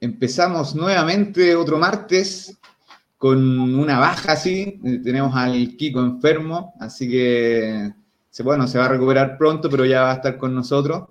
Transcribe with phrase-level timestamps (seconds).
[0.00, 2.58] empezamos nuevamente otro martes
[3.18, 4.80] con una baja así.
[5.02, 7.92] Tenemos al Kiko enfermo, así que
[8.44, 11.08] bueno, se va a recuperar pronto, pero ya va a estar con nosotros.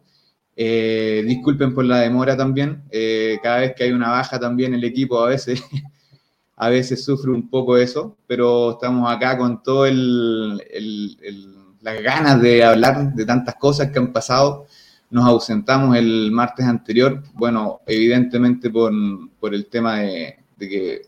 [0.55, 2.84] Eh, disculpen por la demora también.
[2.91, 5.64] Eh, cada vez que hay una baja también el equipo a veces,
[6.55, 9.86] a veces sufre un poco eso, pero estamos acá con todo
[11.82, 14.68] las ganas de hablar de tantas cosas que han pasado.
[15.09, 18.93] Nos ausentamos el martes anterior, bueno, evidentemente por,
[19.54, 21.01] el tema de, de que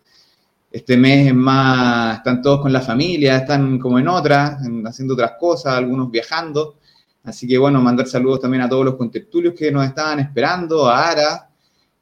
[0.72, 5.34] este mes es más, están todos con la familia, están como en otras, haciendo otras
[5.40, 6.78] cosas, algunos viajando.
[7.24, 11.10] Así que bueno, mandar saludos también a todos los contertulios que nos estaban esperando, a
[11.10, 11.50] Ara.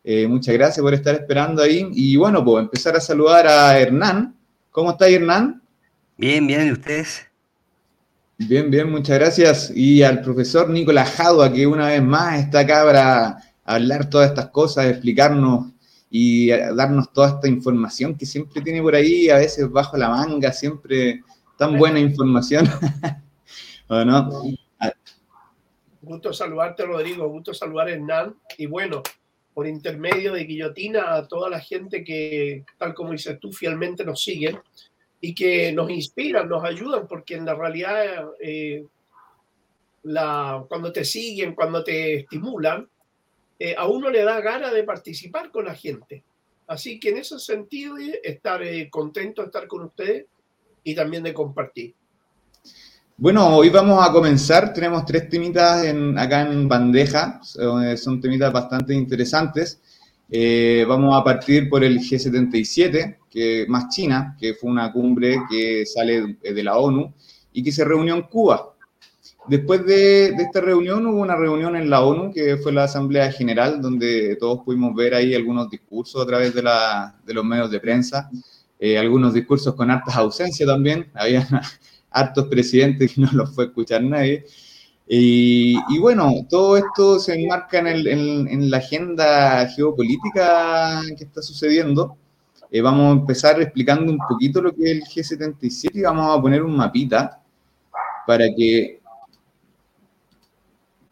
[0.04, 1.90] Eh, muchas gracias por estar esperando ahí.
[1.94, 4.36] Y bueno, pues empezar a saludar a Hernán.
[4.72, 5.62] ¿Cómo está Hernán?
[6.18, 7.26] Bien, bien, ¿y ustedes?
[8.38, 9.72] Bien, bien, muchas gracias.
[9.74, 14.50] Y al profesor Nicolás Jadua, que una vez más está acá para hablar todas estas
[14.50, 15.72] cosas, explicarnos
[16.10, 20.52] y darnos toda esta información que siempre tiene por ahí, a veces bajo la manga,
[20.52, 21.24] siempre
[21.58, 22.68] tan buena información.
[23.88, 24.30] ¿O no?
[26.02, 28.36] Gusto saludarte, Rodrigo, gusto saludar a Hernán.
[28.58, 29.02] Y bueno,
[29.54, 34.22] por intermedio de Guillotina, a toda la gente que, tal como dices tú, fielmente nos
[34.22, 34.60] siguen
[35.26, 38.86] y que nos inspiran, nos ayudan, porque en la realidad, eh,
[40.04, 42.88] la, cuando te siguen, cuando te estimulan,
[43.58, 46.24] eh, a uno le da gana de participar con la gente.
[46.68, 50.28] Así que en ese sentido, eh, estar eh, contento de estar con ustedes
[50.84, 51.96] y también de compartir.
[53.18, 54.74] Bueno, hoy vamos a comenzar.
[54.74, 57.42] Tenemos tres temitas en, acá en bandeja.
[57.42, 59.82] Son temitas bastante interesantes.
[60.88, 66.38] vamos a partir por el G77, que más China, que fue una cumbre que sale
[66.42, 67.14] de la ONU
[67.52, 68.74] y que se reunió en Cuba.
[69.48, 73.82] Después de, esta reunión hubo una reunión en la ONU, que fue la Asamblea General,
[73.82, 76.64] donde todos pudimos ver ahí algunos discursos a través de,
[77.34, 78.32] los medios de prensa,
[78.80, 81.46] eh, algunos discursos con hartas ausencias también, había
[82.10, 84.46] hartos presidentes que no los fue a escuchar nadie.
[85.08, 92.18] Y, bueno, todo esto se enmarca en, la agenda geopolítica que está sucediendo.
[92.76, 96.42] Eh, vamos a empezar explicando un poquito lo que es el G77 y vamos a
[96.42, 97.42] poner un mapita
[98.28, 99.00] para que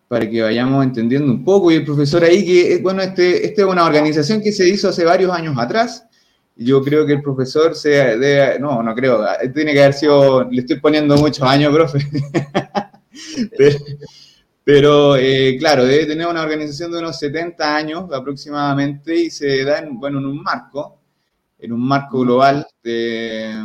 [0.10, 1.72] para que vayamos entendiendo un poco.
[1.72, 5.06] Y el profesor ahí, que, bueno, este, esta es una organización que se hizo hace
[5.06, 6.06] varios años atrás.
[6.58, 10.82] Yo creo que el profesor se no, no creo, tiene que haber sido, le estoy
[10.82, 12.00] poniendo muchos años, profe.
[14.66, 19.80] pero, eh, claro, debe tener una organización de unos 70 años aproximadamente y se da
[19.80, 21.03] en, bueno, en un marco,
[21.64, 23.56] en un marco global de,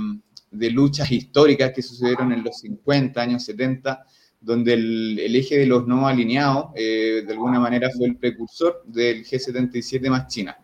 [0.50, 4.04] de luchas históricas que sucedieron en los 50 años 70
[4.40, 9.24] donde el, eje de los no alineados eh, de alguna manera fue el precursor del
[9.24, 10.56] G77 más China.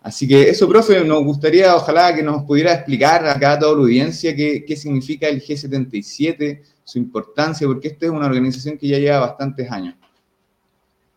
[0.00, 3.80] Así que eso, profe, nos gustaría, ojalá que nos pudiera explicar acá a toda la
[3.80, 8.98] audiencia qué, qué significa el G77, su importancia, porque esta es una organización que ya
[8.98, 9.96] lleva bastantes años.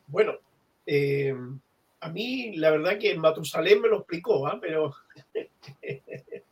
[0.08, 0.34] Bueno,
[0.88, 1.34] eh,
[2.02, 4.58] a mí la verdad que Matusalén me lo explicó, ¿ah?
[4.60, 4.94] pero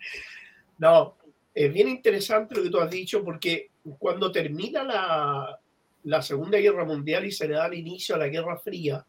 [0.78, 1.18] no,
[1.54, 5.60] es bien interesante lo que tú has dicho porque cuando termina la,
[6.04, 9.06] la Segunda Guerra Mundial y se le da el inicio a la Guerra Fría,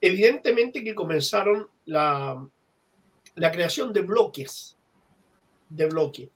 [0.00, 2.46] evidentemente que comenzaron la,
[3.36, 4.76] la creación de bloques,
[5.68, 6.28] de bloques.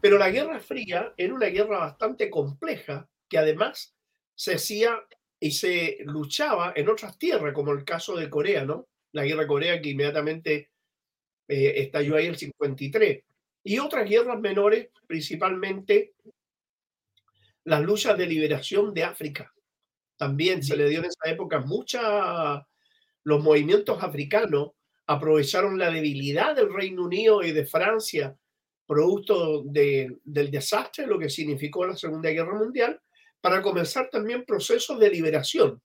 [0.00, 3.94] Pero la Guerra Fría era una guerra bastante compleja que además
[4.34, 4.98] se hacía
[5.40, 8.86] y se luchaba en otras tierras, como el caso de Corea, ¿no?
[9.12, 10.70] La guerra de Corea que inmediatamente
[11.48, 13.24] eh, estalló ahí el 53
[13.64, 16.12] y otras guerras menores, principalmente
[17.64, 19.52] las luchas de liberación de África.
[20.16, 22.66] También se le dio en esa época mucha...
[23.24, 24.70] Los movimientos africanos
[25.06, 28.36] aprovecharon la debilidad del Reino Unido y de Francia,
[28.86, 33.00] producto del desastre, lo que significó la Segunda Guerra Mundial,
[33.40, 35.80] para comenzar también procesos de liberación.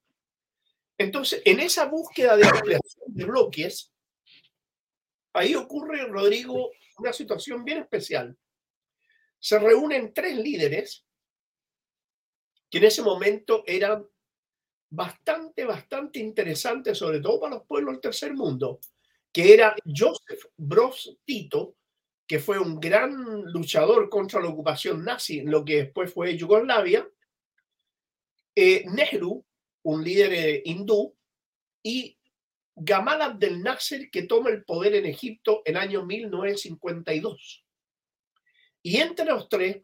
[0.98, 3.93] Entonces, en esa búsqueda de ampliación de bloques,
[5.34, 8.38] ahí ocurre, Rodrigo, una situación bien especial.
[9.40, 11.06] Se reúnen tres líderes
[12.70, 14.06] que en ese momento eran
[14.90, 18.80] bastante, bastante interesantes, sobre todo para los pueblos del tercer mundo,
[19.32, 21.76] que era Joseph Broz Tito,
[22.28, 27.08] que fue un gran luchador contra la ocupación nazi, lo que después fue Yugoslavia,
[28.56, 29.44] eh, Nehru,
[29.84, 31.16] un líder eh, hindú,
[31.82, 32.18] y
[32.76, 37.66] Gamal Abdel Nasser que toma el poder en Egipto en año 1952.
[38.82, 39.82] Y entre los tres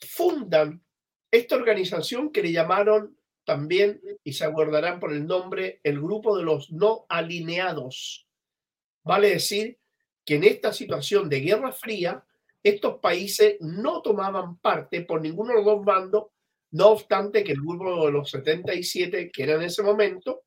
[0.00, 0.82] fundan
[1.30, 6.44] esta organización que le llamaron también, y se acordarán por el nombre, el grupo de
[6.44, 8.28] los no alineados.
[9.02, 9.78] Vale decir
[10.24, 12.24] que en esta situación de guerra fría,
[12.62, 16.24] estos países no tomaban parte por ninguno de los dos bandos,
[16.72, 20.42] no obstante que el grupo de los 77, que era en ese momento,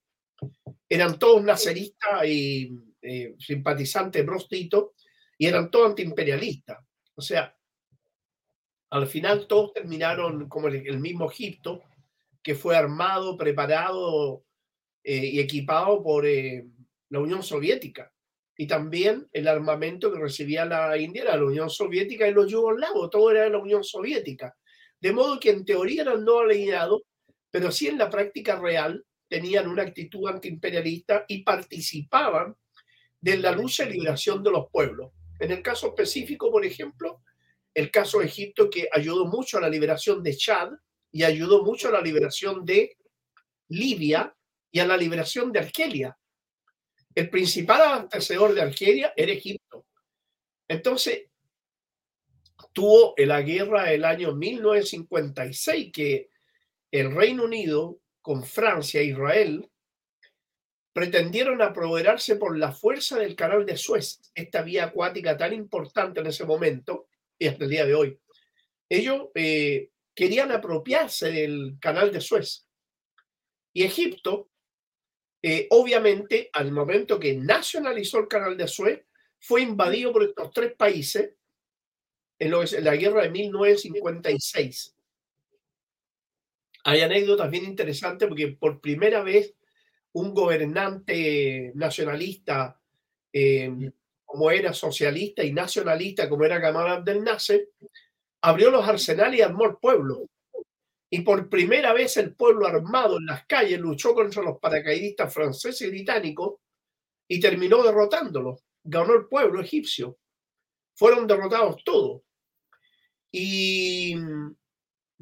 [0.94, 4.94] eran todos naceristas y eh, simpatizantes brostito
[5.40, 6.78] y eran todos antiimperialistas.
[7.16, 7.58] O sea,
[8.92, 11.82] al final todos terminaron como el, mismo Egipto,
[12.44, 14.46] que fue armado, preparado
[15.04, 16.68] eh, y equipado por eh,
[17.10, 18.14] la Unión Soviética.
[18.56, 23.10] Y también el armamento que recibía la India era la Unión Soviética y los yugoslavos,
[23.10, 24.56] todo era de la Unión Soviética.
[25.02, 27.02] De modo que en teoría eran no alineados,
[27.50, 29.04] pero sí en la práctica real
[29.34, 32.56] tenían una actitud antiimperialista y participaban
[33.20, 35.12] de la lucha y liberación de los pueblos.
[35.40, 37.24] En el caso específico, por ejemplo,
[37.74, 40.74] el caso de Egipto que ayudó mucho a la liberación de Chad
[41.12, 42.96] y ayudó mucho a la liberación de
[43.70, 44.36] Libia
[44.72, 46.16] y a la liberación de Argelia.
[47.16, 49.88] El principal abastecedor de Argelia era Egipto.
[50.68, 51.24] Entonces,
[52.72, 56.30] tuvo la guerra del año 1956 que
[56.92, 59.70] el Reino Unido con Francia e Israel
[60.94, 66.28] pretendieron apoderarse por la fuerza del canal de Suez, esta vía acuática tan importante en
[66.28, 68.20] ese momento y hasta el día de hoy.
[68.90, 72.66] Ellos eh, querían apropiarse del canal de Suez.
[73.74, 74.52] Y Egipto,
[75.42, 79.06] eh, obviamente, al momento que nacionalizó el canal de Suez,
[79.40, 81.36] fue invadido por estos tres países
[82.40, 84.93] en, en la guerra de 1956.
[86.84, 89.56] Hay anécdotas bien interesantes porque por primera vez
[90.14, 92.80] un gobernante nacionalista,
[93.32, 93.92] eh,
[94.26, 97.70] como era socialista y nacionalista, como era Gamal Abdel Nasser,
[98.42, 100.30] abrió los arsenales y armó el pueblo.
[101.10, 105.88] Y por primera vez el pueblo armado en las calles luchó contra los paracaidistas franceses
[105.88, 106.56] y británicos
[107.28, 108.64] y terminó derrotándolos.
[108.84, 110.18] Ganó el pueblo egipcio.
[110.96, 112.24] Fueron derrotados todos.
[113.32, 114.16] Y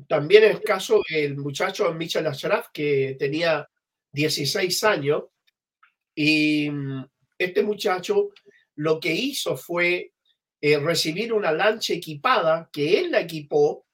[0.07, 3.69] también el caso del muchacho Michel Ashraf, que tenía
[4.11, 5.23] 16 años,
[6.15, 7.05] y mm,
[7.37, 8.29] este muchacho
[8.75, 10.13] lo que hizo fue
[10.61, 13.85] eh, recibir una lancha equipada que él la equipó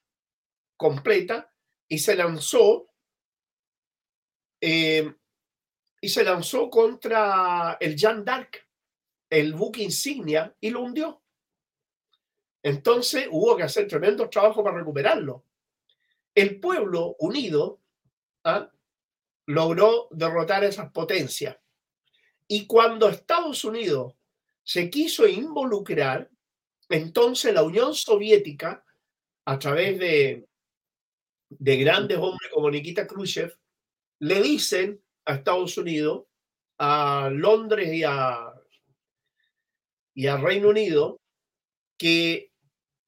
[0.76, 1.52] completa
[1.88, 2.88] y se lanzó
[4.60, 5.12] eh,
[6.00, 8.66] y se lanzó contra el Jean d'Arc,
[9.30, 11.22] el buque insignia, y lo hundió.
[12.62, 15.44] Entonces hubo que hacer tremendo trabajo para recuperarlo.
[16.38, 17.82] El pueblo unido
[18.44, 18.70] ¿ah?
[19.46, 21.58] logró derrotar esas potencias.
[22.46, 24.14] Y cuando Estados Unidos
[24.62, 26.30] se quiso involucrar,
[26.88, 28.84] entonces la Unión Soviética,
[29.46, 30.46] a través de,
[31.48, 33.58] de grandes hombres como Nikita Khrushchev,
[34.20, 36.26] le dicen a Estados Unidos,
[36.78, 38.54] a Londres y a,
[40.14, 41.20] y a Reino Unido,
[41.96, 42.52] que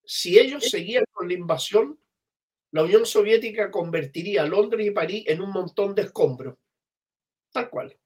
[0.05, 2.00] si ellos seguían con la invasión,
[2.73, 6.57] la Unión Soviética convertiría Londres y París en un montón de escombros.
[7.53, 7.97] Tal cual.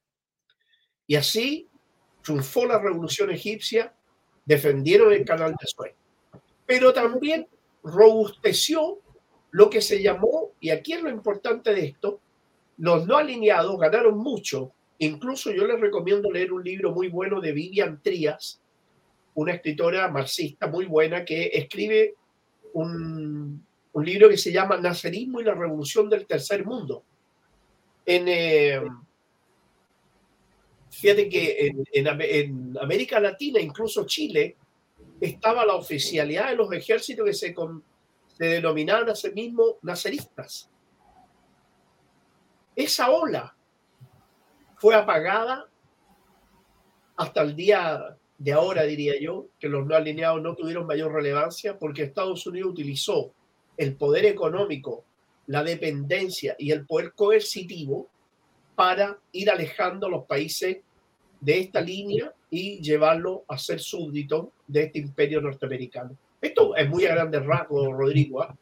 [1.06, 1.69] Y así
[2.22, 3.94] triunfó la revolución egipcia,
[4.46, 5.94] defendieron el canal de Suez.
[6.64, 7.46] Pero también
[7.82, 9.00] robusteció
[9.50, 12.20] lo que se llamó, y aquí es lo importante de esto,
[12.78, 14.72] los no alineados ganaron mucho.
[14.99, 18.61] Incluso yo les recomiendo leer un libro muy bueno de Vivian Trías,
[19.35, 22.14] una escritora marxista muy buena que escribe
[22.73, 23.64] un,
[23.95, 27.05] un libro que se llama Nacerismo y la Revolución del Tercer Mundo.
[28.05, 28.83] En, eh,
[30.91, 34.57] fíjate que en, América Latina, incluso Chile,
[35.21, 37.55] estaba la oficialidad de los ejércitos que se,
[38.37, 40.69] se denominaban a sí mismos naceristas.
[42.75, 43.57] Esa ola
[44.77, 45.69] fue apagada
[47.17, 51.79] hasta el día de ahora, diría yo, que los no alineados no tuvieron mayor relevancia
[51.79, 53.33] porque Estados Unidos utilizó
[53.76, 55.04] el poder económico,
[55.47, 58.09] la dependencia y el poder coercitivo
[58.75, 60.78] para ir alejando a los países
[61.40, 66.16] de esta línea y llevarlo a ser súbdito de este imperio norteamericano.
[66.40, 68.43] Esto es muy a grandes rasgos, Rodrigo.
[68.43, 68.54] ¿ah?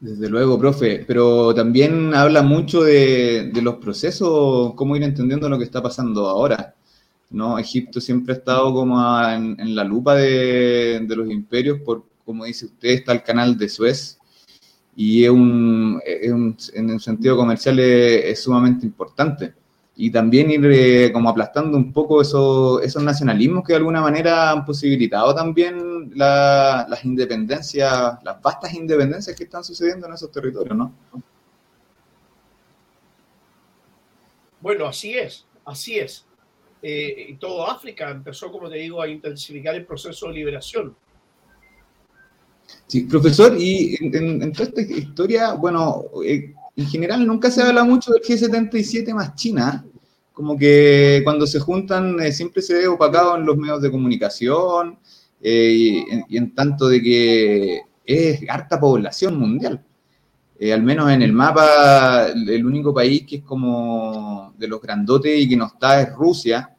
[0.00, 5.64] Desde luego, profe, pero también habla mucho de, los procesos, cómo ir entendiendo lo que
[5.64, 6.74] está pasando ahora.
[7.30, 7.58] ¿no?
[7.58, 12.90] Egipto siempre ha estado como en, la lupa de, los imperios por como dice usted,
[12.90, 14.18] está el canal de Suez
[14.96, 19.54] y es un, en un sentido comercial es, sumamente importante.
[19.96, 24.50] Y también ir eh, como aplastando un poco esos, esos nacionalismos que de alguna manera
[24.50, 30.92] han posibilitado también las independencias, las vastas independencias que están sucediendo en esos territorios, ¿no?
[34.60, 36.26] Bueno, así es, así es.
[36.82, 40.96] Eh, y todo África empezó, como te digo, a intensificar el proceso de liberación.
[42.86, 48.12] Sí, profesor, y en, toda esta historia, bueno, eh, en general nunca se habla mucho
[48.12, 49.84] del G77 más China,
[50.32, 54.98] como que cuando se juntan eh, siempre se ve opacado en los medios de comunicación
[55.40, 56.04] y,
[56.36, 59.82] en, tanto de que es harta población mundial.
[60.72, 65.48] al menos en el mapa, el único país que es como de los grandotes y
[65.48, 66.73] que no está es Rusia,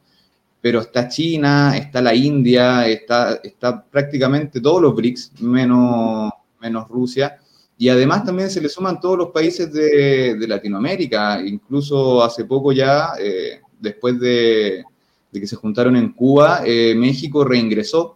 [0.66, 7.38] pero está China, está la India, está, está prácticamente todos los BRICS, menos, menos Rusia.
[7.78, 13.10] Y además también se le suman todos los países de, Latinoamérica, incluso hace poco ya,
[13.20, 14.84] eh, después de,
[15.32, 18.16] que se juntaron en Cuba, eh, México reingresó.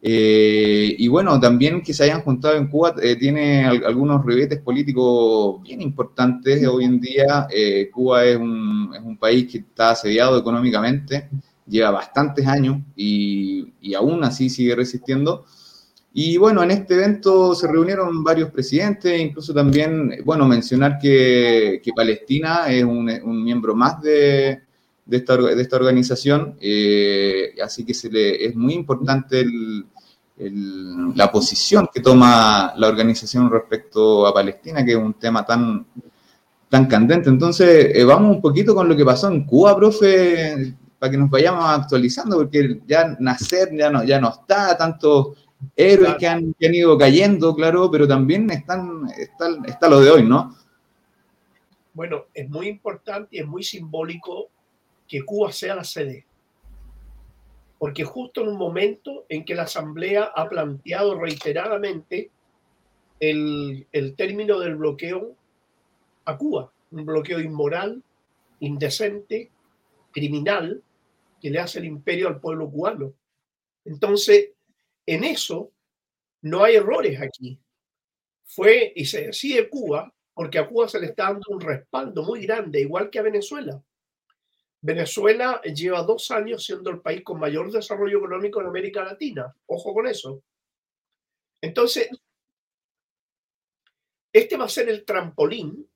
[0.00, 5.82] Eh, y bueno, también que se hayan juntado en Cuba tiene algunos ribetes políticos bien
[5.82, 6.66] importantes.
[6.66, 7.46] Hoy en día
[7.92, 11.28] Cuba es un, es un país que está asediado económicamente
[11.70, 15.44] lleva bastantes años y, y, aún así sigue resistiendo.
[16.12, 21.92] Y bueno, en este evento se reunieron varios presidentes, incluso también, bueno, mencionar que, que
[21.92, 24.60] Palestina es un, un, miembro más de,
[25.06, 29.86] de, esta, de esta, organización, eh, así que se le, es muy importante el,
[30.36, 35.86] el, la posición que toma la organización respecto a Palestina, que es un tema tan,
[36.68, 37.28] tan candente.
[37.28, 41.30] Entonces, eh, vamos un poquito con lo que pasó en Cuba, profe para que nos
[41.30, 45.28] vayamos actualizando, porque ya nacer ya no, ya no está, tantos
[45.74, 50.54] héroes que, han, ido cayendo, claro, pero también están, está, está lo de hoy, ¿no?
[51.94, 54.50] Bueno, es muy importante y es muy simbólico
[55.08, 56.26] que Cuba sea la sede.
[57.78, 62.30] Porque justo en un momento en que la Asamblea ha planteado reiteradamente
[63.20, 65.34] el, el término del bloqueo
[66.26, 68.02] a Cuba, un bloqueo inmoral,
[68.60, 69.50] indecente,
[70.12, 70.82] criminal,
[71.40, 73.14] que le hace el imperio al pueblo cubano.
[73.84, 74.50] Entonces,
[75.06, 75.72] en eso
[76.42, 77.58] no hay errores aquí.
[78.44, 82.46] Fue y se decide Cuba porque a Cuba se le está dando un respaldo muy
[82.46, 83.82] grande, igual que a Venezuela.
[84.82, 89.54] Venezuela lleva dos años siendo el país con mayor desarrollo económico en América Latina.
[89.66, 90.42] Ojo con eso.
[91.60, 92.08] Entonces,
[94.32, 95.86] este va a ser el trampolín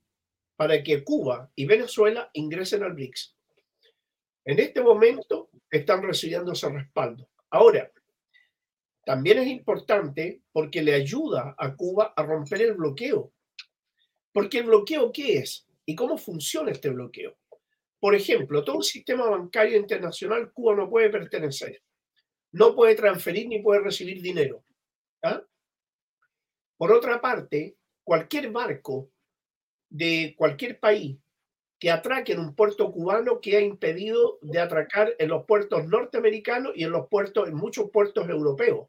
[0.57, 3.35] para que Cuba y Venezuela ingresen al BRICS.
[4.45, 7.29] En este momento están recibiendo ese respaldo.
[7.51, 7.91] Ahora,
[9.05, 13.33] también es importante porque le ayuda a Cuba a romper el bloqueo.
[14.33, 15.67] Porque el bloqueo, ¿qué es?
[15.87, 17.37] ¿Y cómo funciona este bloqueo?
[18.01, 21.83] Por ejemplo, todo el sistema bancario internacional Cuba no puede pertenecer.
[22.53, 24.65] No puede transferir ni puede recibir dinero.
[25.23, 25.43] ¿ah?
[26.77, 29.11] Por otra parte, cualquier barco
[29.89, 31.17] de cualquier país
[31.78, 36.73] que atraque en un puerto cubano que ha impedido de atracar en los puertos norteamericanos
[36.75, 38.88] y en los puertos, en muchos puertos europeos.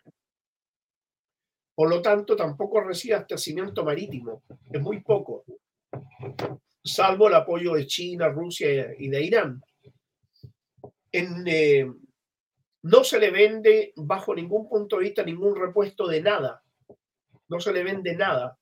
[1.76, 5.44] Por lo tanto, tampoco recibe abastecimiento marítimo, es muy poco,
[6.84, 9.62] salvo el apoyo de China, Rusia y de Irán.
[11.12, 11.86] Eh,
[12.84, 16.64] no se le vende bajo ningún punto de vista ningún repuesto de nada,
[17.50, 18.58] no se le vende nada.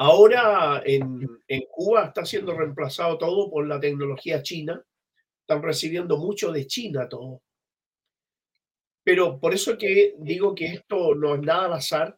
[0.00, 1.26] Ahora en,
[1.70, 4.80] Cuba está siendo reemplazado todo por la tecnología china.
[5.40, 7.42] Están recibiendo mucho de China todo.
[9.02, 12.16] Pero por eso que digo que esto no es nada al azar.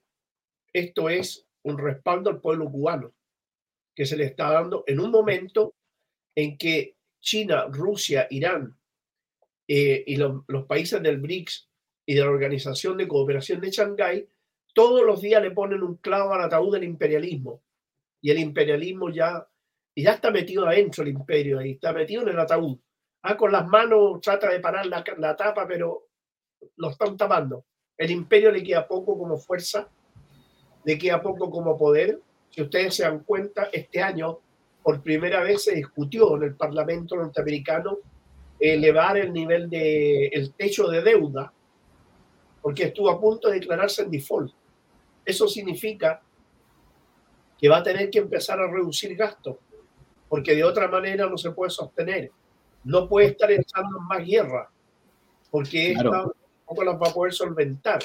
[0.73, 3.15] Esto es un respaldo al pueblo cubano
[3.95, 5.75] que se le está dando en un momento
[6.35, 8.77] en que China, Rusia, Irán
[9.67, 11.69] eh, y los, los países del BRICS
[12.05, 14.29] y de la Organización de Cooperación de Shanghái
[14.75, 17.63] todos los días le ponen un clavo al ataúd del imperialismo
[18.21, 19.47] y el imperialismo ya,
[19.95, 22.79] y ya está metido adentro el imperio, ahí está metido en el ataúd.
[23.23, 26.09] Ah, con las manos trata de parar la, la tapa, pero
[26.77, 27.65] lo están tapando.
[27.97, 29.89] El imperio le queda poco como fuerza,
[30.85, 32.21] le queda poco como poder.
[32.51, 34.39] Si ustedes se dan cuenta, este año
[34.83, 37.99] por primera vez se discutió en el Parlamento norteamericano
[38.59, 41.53] elevar el nivel de el techo de deuda,
[42.63, 44.53] porque estuvo a punto de declararse en default.
[45.25, 46.23] Eso significa
[47.61, 49.57] que va a tener que empezar a reducir gastos,
[50.29, 52.31] porque de otra manera no se puede sostener.
[52.85, 54.71] No puede estar echando más guerra,
[55.51, 56.35] porque claro.
[56.67, 58.01] tampoco las va a poder solventar.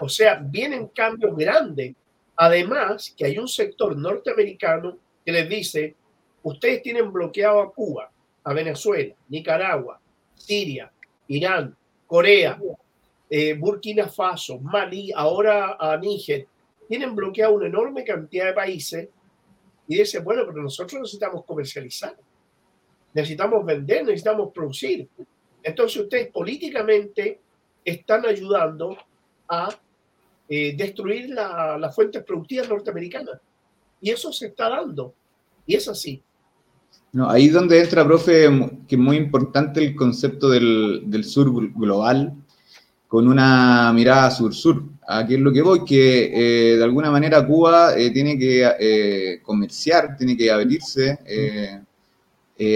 [0.00, 1.94] O sea, vienen cambios grandes.
[2.36, 5.94] Además, que hay un sector norteamericano que les dice,
[6.42, 8.10] ustedes tienen bloqueado a Cuba,
[8.44, 10.00] a Venezuela, Nicaragua,
[10.34, 10.90] Siria,
[11.28, 11.76] Irán,
[12.06, 12.58] Corea,
[13.28, 16.46] eh, Burkina Faso, Malí, ahora a Níger,
[16.88, 19.08] tienen bloqueado una enorme cantidad de países
[19.88, 22.16] y dicen, bueno, pero nosotros necesitamos comercializar.
[23.14, 25.08] necesitamos vender, necesitamos producir.
[25.62, 27.40] Entonces ustedes políticamente
[27.84, 28.96] están ayudando
[29.48, 29.68] a
[30.48, 33.40] eh, destruir las fuentes productivas norteamericanas.
[34.00, 35.14] Y eso se está dando.
[35.66, 36.22] Y es así.
[37.12, 38.48] No, ahí donde entra, profe,
[38.86, 42.34] que es muy importante el concepto del, del sur global,
[43.08, 44.82] con una mirada sur-sur.
[45.06, 49.40] Aquí es lo que voy, que eh, de alguna manera Cuba eh, tiene que eh,
[49.42, 51.18] comerciar, tiene que abrirse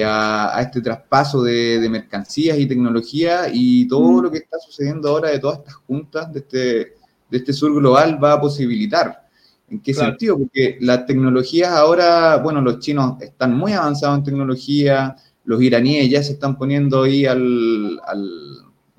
[0.05, 4.23] a, este traspaso de, mercancías y tecnología y todo mm.
[4.23, 8.23] lo que está sucediendo ahora de todas estas juntas de este, de este sur global
[8.23, 9.27] va a posibilitar.
[9.69, 10.37] ¿En qué sentido?
[10.37, 16.23] Porque las tecnologías ahora, bueno, los chinos están muy avanzados en tecnología, los iraníes ya
[16.23, 18.01] se están poniendo ahí al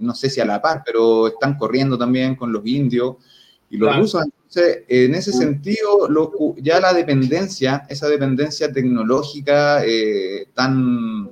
[0.01, 3.15] no sé si a la par, pero están corriendo también con los indios
[3.69, 4.23] y los rusos.
[4.25, 6.09] Entonces, en ese sentido,
[6.57, 11.31] ya la dependencia, esa dependencia tecnológica eh, tan,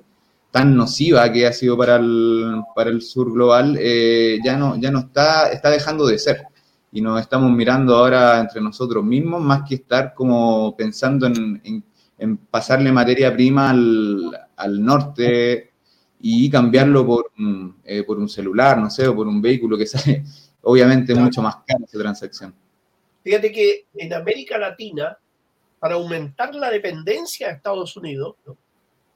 [0.51, 4.89] tan nociva que ha sido para el, para el sur global, eh, ya, no, ya
[4.89, 6.43] no está, está dejando de ser.
[6.91, 11.61] Y nos estamos mirando ahora entre nosotros mismos, más que estar como pensando en,
[12.17, 15.68] en, pasarle materia prima al, al norte
[16.19, 17.31] y cambiarlo por,
[17.85, 20.23] eh, por un celular, no sé, o por un vehículo que sale
[20.61, 22.53] obviamente mucho más caro esa transacción.
[23.23, 25.17] Fíjate que en América Latina,
[25.79, 28.35] para aumentar la dependencia de Estados Unidos,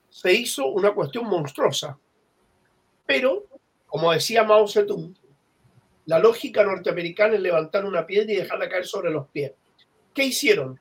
[0.10, 1.98] se hizo una cuestión monstruosa.
[3.06, 3.46] Pero,
[3.88, 5.14] como decía Mao Zedong,
[6.06, 9.54] la lógica norteamericana es levantar una piedra y dejarla caer sobre los pies.
[10.14, 10.80] ¿Qué hicieron?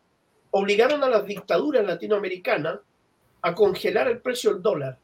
[0.51, 2.79] Obligaron a las dictaduras latinoamericanas
[3.41, 4.99] a congelar el precio del dólar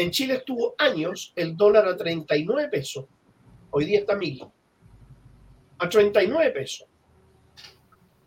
[0.00, 3.04] en Chile estuvo años el dólar a 39 pesos.
[3.70, 4.42] Hoy día está mil.
[5.76, 6.88] A 39 pesos.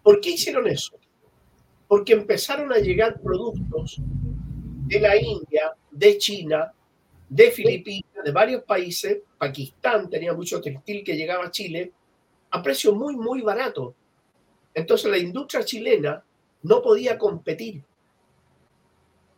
[0.03, 0.99] ¿Por qué hicieron eso?
[1.87, 3.97] Porque empezaron a llegar productos
[4.85, 6.71] de la India, de China,
[7.27, 9.21] de Filipinas, de varios países.
[9.35, 11.91] Pakistán tenía mucho textil que llegaba a Chile
[12.51, 13.95] a precios muy, muy baratos.
[14.75, 16.23] Entonces la industria chilena
[16.61, 17.83] no podía competir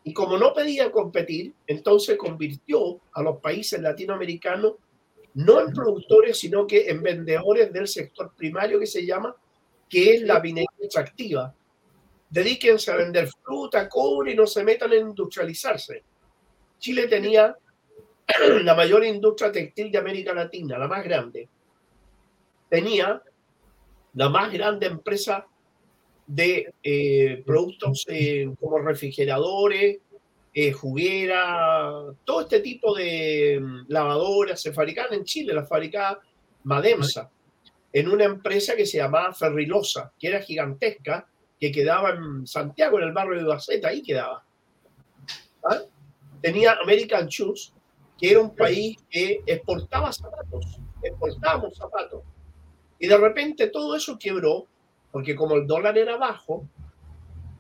[0.07, 4.75] y como no pedía competir, entonces convirtió a los países latinoamericanos
[5.33, 9.35] no en productores, sino que en vendedores del sector primario que se llama,
[9.89, 11.53] que es la minería extractiva.
[12.29, 16.03] Dedíquense a vender fruta, cobre y no se metan en industrializarse.
[16.77, 17.57] Chile tenía
[18.61, 21.49] la mayor industria textil de América Latina, la más grande.
[22.69, 23.23] Tenía
[24.13, 25.47] la más grande empresa
[26.27, 29.99] de eh, productos eh, como refrigeradores,
[30.53, 31.91] eh, juguera,
[32.23, 36.19] todo este tipo de mm, lavadoras se fabricaban en Chile, las fabricaba
[36.63, 37.29] Mademsa,
[37.91, 41.27] en una empresa que se llamaba Ferrilosa, que era gigantesca,
[41.59, 44.43] que quedaba en Santiago, en el barrio de Baceta, ahí quedaba.
[45.63, 45.81] ¿Ah?
[46.41, 47.73] Tenía American Shoes,
[48.17, 52.23] que era un país que exportaba zapatos, exportábamos zapatos.
[52.99, 54.67] Y de repente todo eso quebró
[55.15, 56.67] porque como el dólar era bajo,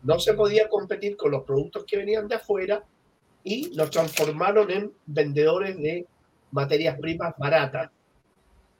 [0.03, 2.83] no se podía competir con los productos que venían de afuera
[3.45, 6.05] y nos transformaron en vendedores de
[6.51, 7.91] materias primas baratas.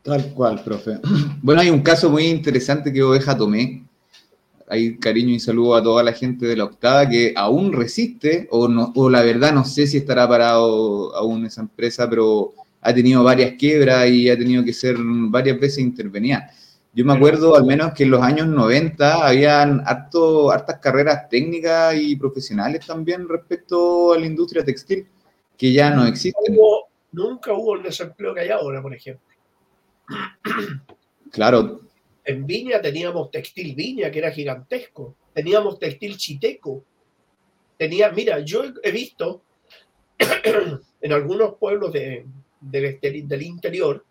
[0.04, 1.00] Tal cual, profe.
[1.42, 3.86] Bueno, hay un caso muy interesante que Oveja Tomé.
[4.68, 8.68] Hay cariño y saludo a toda la gente de la octava que aún resiste, o,
[8.68, 13.24] no, o la verdad no sé si estará parado aún esa empresa, pero ha tenido
[13.24, 16.52] varias quiebras y ha tenido que ser varias veces intervenida.
[16.96, 21.94] Yo me acuerdo al menos que en los años 90 habían harto, hartas carreras técnicas
[21.98, 25.06] y profesionales también respecto a la industria textil,
[25.58, 26.56] que ya no existen.
[27.12, 29.28] nunca hubo el desempleo que hay ahora, por ejemplo.
[31.32, 31.82] Claro.
[32.24, 35.18] En Viña teníamos textil Viña, que era gigantesco.
[35.34, 36.82] Teníamos textil Chiteco.
[37.78, 39.42] Tenía, mira, yo he visto
[41.02, 42.26] en algunos pueblos de,
[42.62, 44.06] del interior,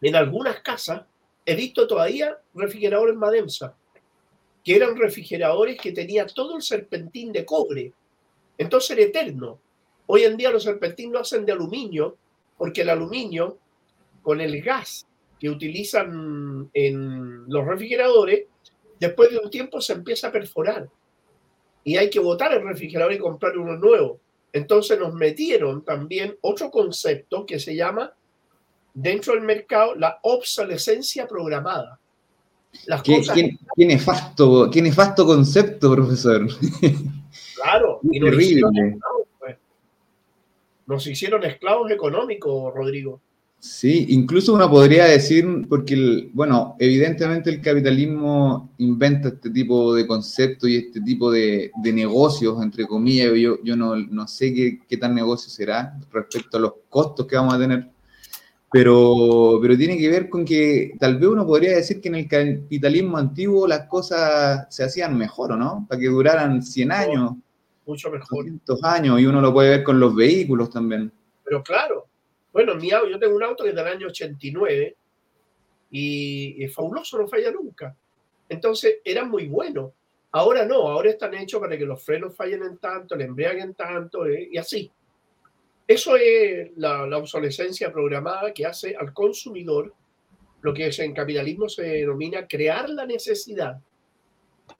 [0.00, 1.02] en algunas casas,
[1.48, 3.74] he visto todavía refrigeradores Mademsa,
[4.62, 7.90] que eran refrigeradores que tenían todo el serpentín de cobre.
[8.58, 9.58] Entonces era eterno.
[10.08, 12.18] Hoy en día los serpentines lo hacen de aluminio,
[12.58, 13.56] porque el aluminio,
[14.20, 15.06] con el gas
[15.40, 18.44] que utilizan en los refrigeradores,
[19.00, 20.86] después de un tiempo se empieza a perforar.
[21.82, 24.20] Y hay que botar el refrigerador y comprar uno nuevo.
[24.52, 28.12] Entonces nos metieron también otro concepto que se llama
[29.02, 31.98] dentro del mercado la obsolescencia programada.
[32.86, 33.22] Las ¿Qué,
[33.76, 36.46] ¿qué, nefasto, qué nefasto concepto, profesor.
[37.60, 39.56] Claro, y nos Hicieron esclavos, pues.
[40.86, 43.20] Nos hicieron esclavos económicos, Rodrigo.
[43.58, 50.70] Sí, incluso uno podría decir, porque, bueno, evidentemente el capitalismo inventa este tipo de conceptos
[50.70, 55.16] y este tipo de, negocios, entre comillas, yo, yo no, no sé qué, qué, tan
[55.16, 57.90] negocio será respecto a los costos que vamos a tener,
[58.70, 62.28] pero, pero tiene que ver con que tal vez uno podría decir que en el
[62.28, 65.86] capitalismo antiguo las cosas se hacían mejor, ¿o no?
[65.88, 67.32] Para que duraran 100 años.
[67.86, 68.44] Mucho mejor.
[68.44, 71.10] 200 años, y uno lo puede ver con los vehículos también.
[71.44, 72.06] Pero claro,
[72.52, 74.96] bueno, mi auto, yo tengo un auto que es del año 89
[75.90, 77.96] y es fabuloso, no falla nunca.
[78.48, 79.92] Entonces era muy bueno.
[80.32, 83.74] Ahora no, ahora están hechos para que los frenos fallen en tanto, el embriague en
[83.74, 84.90] tanto eh, y así.
[85.88, 89.94] Eso es la, la, obsolescencia programada que hace al consumidor
[90.60, 93.80] lo que en capitalismo se denomina crear la necesidad.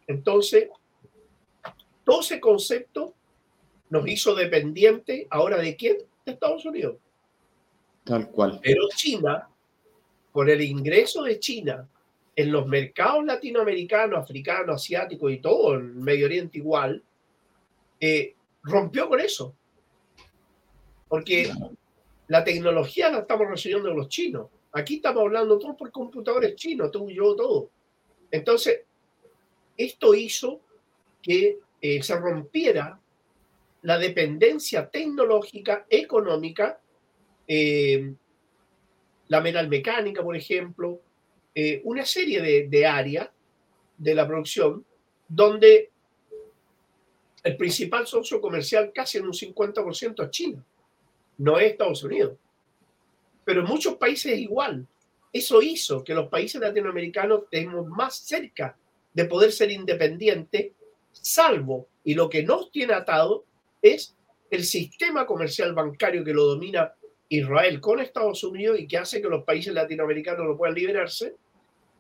[0.07, 0.69] Entonces,
[2.05, 3.15] todo ese concepto
[3.91, 5.97] nos hizo dependiente ahora de quién?
[6.27, 6.97] De Estados Unidos.
[8.05, 8.61] Tal cual.
[8.63, 9.49] Pero China,
[10.33, 11.89] con el ingreso de China
[12.35, 17.03] en los mercados latinoamericanos, africanos, asiáticos y todo, en Medio Oriente igual,
[18.01, 19.55] eh, rompió con eso.
[21.09, 21.51] Porque
[22.29, 24.49] la tecnología la estamos recibiendo los chinos.
[24.73, 27.71] Aquí estamos hablando todos por computadores chinos, tú y yo, todo.
[28.31, 28.83] Entonces,
[29.77, 30.61] esto hizo
[31.23, 33.01] que eh, se rompiera
[33.83, 36.81] la dependencia tecnológica, económica
[37.47, 38.13] eh,
[39.29, 41.01] la metal mecánica, por ejemplo,
[41.55, 43.31] eh, una serie de, de áreas
[43.97, 44.85] de la producción
[45.27, 45.91] donde
[47.43, 50.65] el principal socio comercial casi en un 50% es China,
[51.39, 52.37] no es Estados Unidos.
[53.45, 54.87] Pero en muchos países es igual.
[55.33, 58.77] Eso hizo que los países latinoamericanos estemos más cerca
[59.13, 60.73] de poder ser independientes,
[61.13, 63.45] salvo, y lo que nos tiene atado
[63.83, 64.15] es
[64.51, 66.95] el sistema comercial bancario que lo domina
[67.29, 71.35] Israel con Estados Unidos y que hace que los países latinoamericanos no puedan liberarse,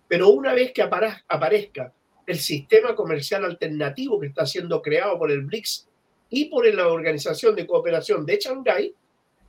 [0.07, 1.92] pero una vez que aparezca
[2.27, 5.88] el sistema comercial alternativo que está siendo creado por el BRICS
[6.31, 8.94] y por la Organización de Cooperación de Shanghái,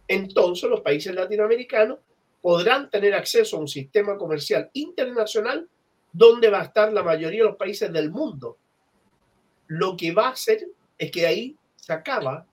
[0.10, 2.00] entonces los países latinoamericanos
[2.42, 5.70] podrán tener acceso a un sistema comercial internacional
[6.12, 8.58] donde va a estar la mayoría de los países del mundo.
[9.68, 10.68] Lo que va a hacer
[10.98, 12.46] es que ahí se acaba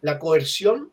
[0.00, 0.90] la coerción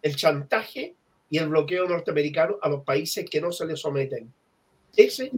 [0.00, 0.94] el chantaje
[1.28, 4.32] y el bloqueo norteamericano a los países que no se le someten.
[4.96, 5.30] Ese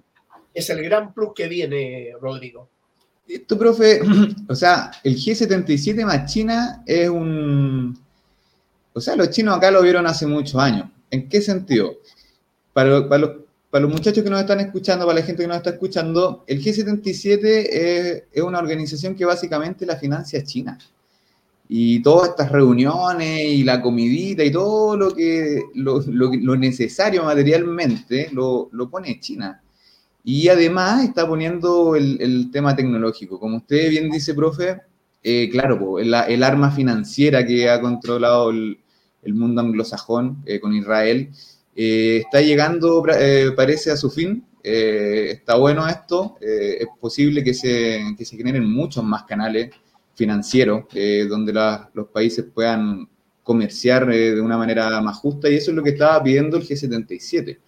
[0.55, 2.69] es el gran plus que viene, Rodrigo.
[3.27, 4.01] Esto, profe,
[4.49, 7.99] o sea, el G77 más China es un...
[8.93, 10.89] O sea, los chinos acá lo vieron hace muchos años.
[11.11, 11.97] ¿En qué sentido?
[12.73, 13.31] Para, para, los,
[13.71, 16.63] para los muchachos que nos están escuchando, para la gente que nos está escuchando, el
[16.63, 20.79] G77 es, es una organización que básicamente la financia China
[21.73, 28.29] y todas estas reuniones y la comidita y todo lo que lo, lo, necesario materialmente
[28.33, 29.63] lo, lo, pone China.
[30.25, 33.39] Y además está poniendo el, el, tema tecnológico.
[33.39, 34.81] Como usted bien dice, profe,
[35.23, 38.79] eh, claro, el, arma financiera que ha controlado el,
[39.35, 41.31] mundo anglosajón eh, con Israel
[41.77, 43.03] eh, está llegando,
[43.57, 44.45] parece, a su fin.
[44.63, 46.37] está bueno esto.
[46.41, 49.71] es posible que se, que se generen muchos más canales
[50.21, 51.55] financiero, eh, donde
[51.95, 53.09] los países puedan
[53.43, 57.59] comerciar de una manera más justa, y eso es lo que estaba pidiendo el G77.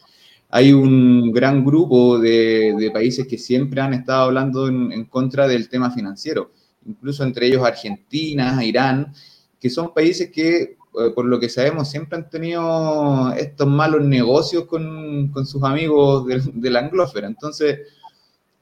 [0.51, 5.91] Hay un gran grupo de, países que siempre han estado hablando en, contra del tema
[5.91, 6.53] financiero,
[6.87, 9.13] incluso entre ellos Argentina, Irán,
[9.61, 10.77] que son países que, eh,
[11.15, 16.43] por lo que sabemos, siempre han tenido estos malos negocios con, con sus amigos de,
[16.53, 17.27] de la anglósfera.
[17.27, 17.81] Entonces,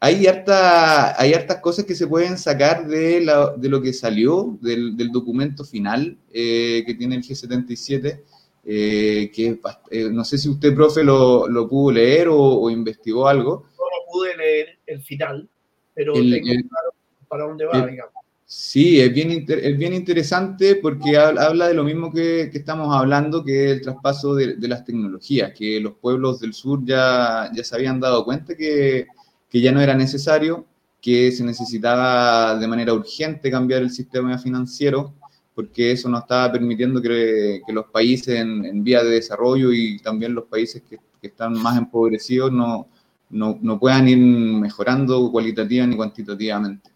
[0.02, 3.20] hay, harta, hay hartas cosas que se pueden sacar de,
[3.58, 8.20] de lo que salió del, del documento final eh, que tiene el G77,
[8.64, 13.66] eh, que eh, no sé si usted, profe, lo, lo pudo leer o, investigó algo.
[13.76, 15.46] No lo pude leer el final,
[15.94, 16.94] pero tengo claro
[17.30, 18.12] para dónde va, digamos.
[18.44, 23.44] Sí, es bien, es bien interesante porque habla de lo mismo que, que estamos hablando,
[23.44, 27.62] que es el traspaso de, de, las tecnologías, que los pueblos del sur ya, ya
[27.62, 29.06] se habían dado cuenta que
[29.50, 30.64] que ya no era necesario,
[31.02, 35.14] que se necesitaba de manera urgente cambiar el sistema financiero,
[35.54, 39.98] porque eso no estaba permitiendo que, que los países en, en, vía de desarrollo y
[39.98, 42.86] también los países que, que están más empobrecidos no,
[43.30, 46.90] no, no, puedan ir mejorando cualitativa ni cuantitativamente.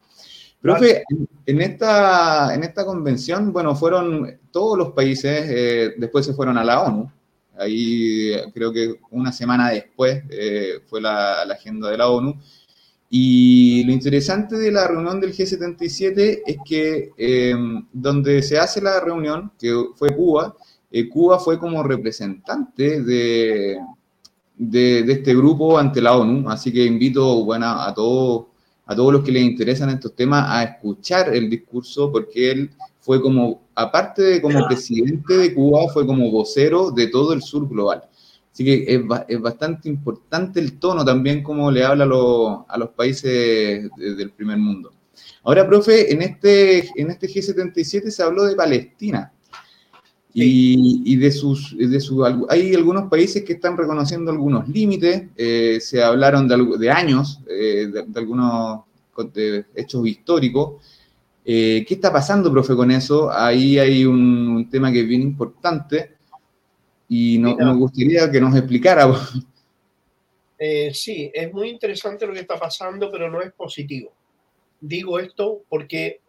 [0.64, 1.04] Profe,
[1.44, 6.64] en esta, en esta convención, bueno, fueron todos los países, eh, después se fueron a
[6.64, 7.10] la ONU,
[7.56, 12.34] Ahí creo que una semana después eh, fue la, la, agenda de la ONU.
[13.10, 17.54] Y lo interesante de la reunión del G77 es que eh,
[17.92, 20.56] donde se hace la reunión, que fue Cuba,
[20.90, 23.78] eh, Cuba fue como representante de,
[24.56, 28.46] de, este grupo ante la ONU, así que invito bueno, a, todos,
[28.86, 32.70] a todos los que les interesan estos temas a escuchar el discurso, porque él
[33.00, 37.68] fue como, aparte de como presidente de Cuba, fue como vocero de todo el sur
[37.68, 38.02] global.
[38.52, 42.90] Así que es, es bastante importante el tono también como le habla a, a los
[42.90, 44.92] países del primer mundo.
[45.42, 49.33] Ahora, profe, en este, en este G77 se habló de Palestina.
[50.36, 56.02] Y, de sus, de su, hay algunos países que están reconociendo algunos límites, eh, se
[56.02, 58.80] hablaron de, de años, eh, de, algunos
[59.76, 60.82] hechos históricos.
[61.44, 63.30] Eh, ¿Qué está pasando, profe, con eso?
[63.30, 66.16] Ahí hay un, tema que es bien importante
[67.08, 69.08] y no, nos gustaría que nos explicara.
[70.92, 74.12] sí, es muy interesante lo que está pasando, pero no es positivo.
[74.80, 76.23] Digo esto porque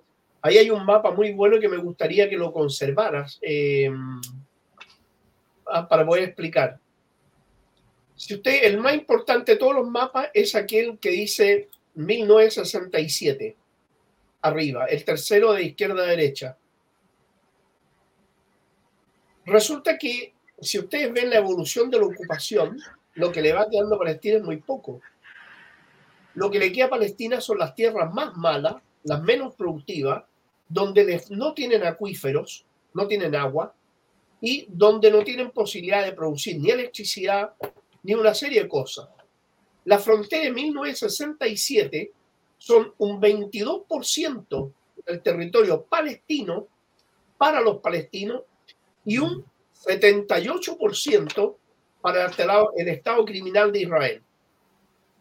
[0.46, 3.90] Ahí hay un mapa muy bueno que me gustaría que lo conservaras eh,
[5.66, 6.80] ah, para poder explicar.
[8.16, 13.56] Si usted, el más importante de todos los mapas es aquel que dice 1967,
[14.44, 16.56] arriba, el tercero de izquierda a derecha.
[19.48, 22.80] Resulta que si ustedes ven la evolución de la ocupación,
[23.16, 25.02] lo que le va quedando a Palestina es muy poco.
[26.36, 30.24] Lo que le queda a Palestina son las tierras más malas, las menos productivas,
[30.68, 33.74] donde no tienen acuíferos, no tienen agua
[34.42, 37.54] y donde no tienen posibilidad de producir ni electricidad
[38.04, 39.10] ni una serie de cosas.
[39.86, 42.12] La frontera de 1967
[42.58, 44.72] son un 22%
[45.06, 46.68] del territorio palestino
[47.38, 48.42] para los palestinos
[49.06, 49.46] y un
[49.86, 51.56] 78%
[52.02, 52.32] para
[52.76, 54.24] el Estado criminal de Israel.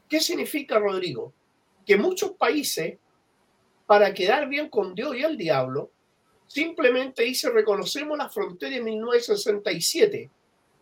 [0.09, 1.33] ¿Qué significa, Rodrigo?
[1.85, 2.98] Que muchos países
[3.87, 5.90] para quedar bien con Dios y el diablo,
[6.47, 10.31] simplemente dice reconocemos la frontera de 1967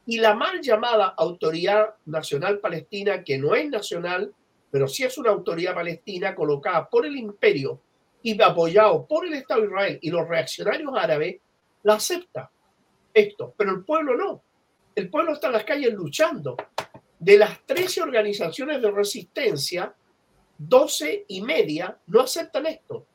[0.07, 4.33] y la mal llamada Autoridad Nacional Palestina, que no es nacional,
[4.71, 7.81] pero sí es una autoridad palestina colocada por el imperio
[8.23, 11.37] y apoyado por el Estado de Israel y los reaccionarios árabes,
[11.83, 12.51] la acepta
[13.15, 14.43] esto, pero el pueblo no.
[14.95, 16.57] El pueblo está en las calles luchando.
[17.19, 19.95] De las 13 organizaciones de resistencia,
[20.68, 23.07] 12 y media no aceptan esto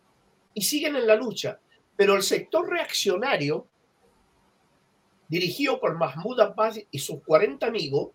[0.54, 1.60] y siguen en la lucha.
[1.96, 3.68] Pero el sector reaccionario,
[5.28, 8.10] dirigido por Mahmoud Abbas y sus 40 amigos,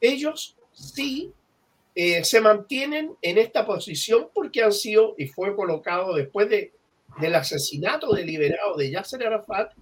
[0.00, 1.32] ellos sí
[1.94, 6.74] eh, se mantienen en esta posición porque han sido y fue colocado después de,
[7.18, 9.72] del asesinato deliberado de Yasser Arafat,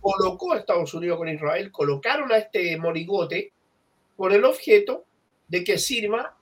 [0.00, 3.52] colocó a Estados Unidos con Israel, colocaron a este morigote
[4.16, 5.04] con el objeto
[5.48, 6.36] de que sirva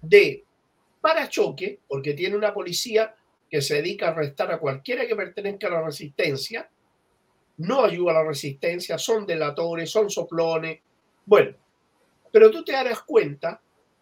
[0.00, 0.44] de
[1.02, 3.14] para choque, porque tiene una policía
[3.50, 6.70] que se dedica a arrestar a cualquiera que pertenezca a la resistencia,
[7.58, 10.80] no ayuda a la resistencia, son delatores, son soplones.
[11.26, 11.54] Bueno,
[12.30, 13.60] pero tú te darás cuenta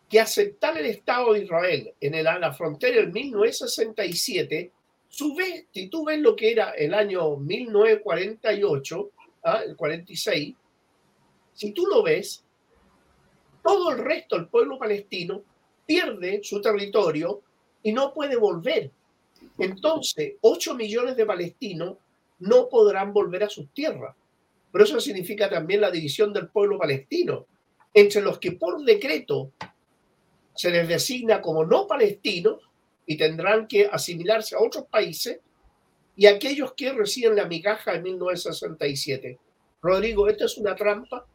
[0.08, 4.72] que aceptar el Estado de Israel en la frontera del 1967,
[5.08, 9.10] si tú ves lo que era el año 1948,
[9.44, 9.62] ¿ah?
[9.66, 10.54] el 46,
[11.54, 12.44] si tú lo ves,
[13.62, 15.42] todo el resto del pueblo palestino
[15.90, 17.42] pierde su territorio
[17.82, 18.92] y no puede volver.
[19.58, 21.96] Entonces, 8 millones de palestinos
[22.38, 24.14] no podrán volver a sus tierras.
[24.70, 27.44] Pero eso significa también la división del pueblo palestino,
[27.92, 29.50] entre los que por decreto
[30.54, 32.60] se les designa como no palestinos
[33.04, 35.40] y tendrán que asimilarse a otros países,
[36.14, 39.40] y aquellos que reciben la migaja de 1967.
[39.82, 41.26] Rodrigo, esta es una trampa,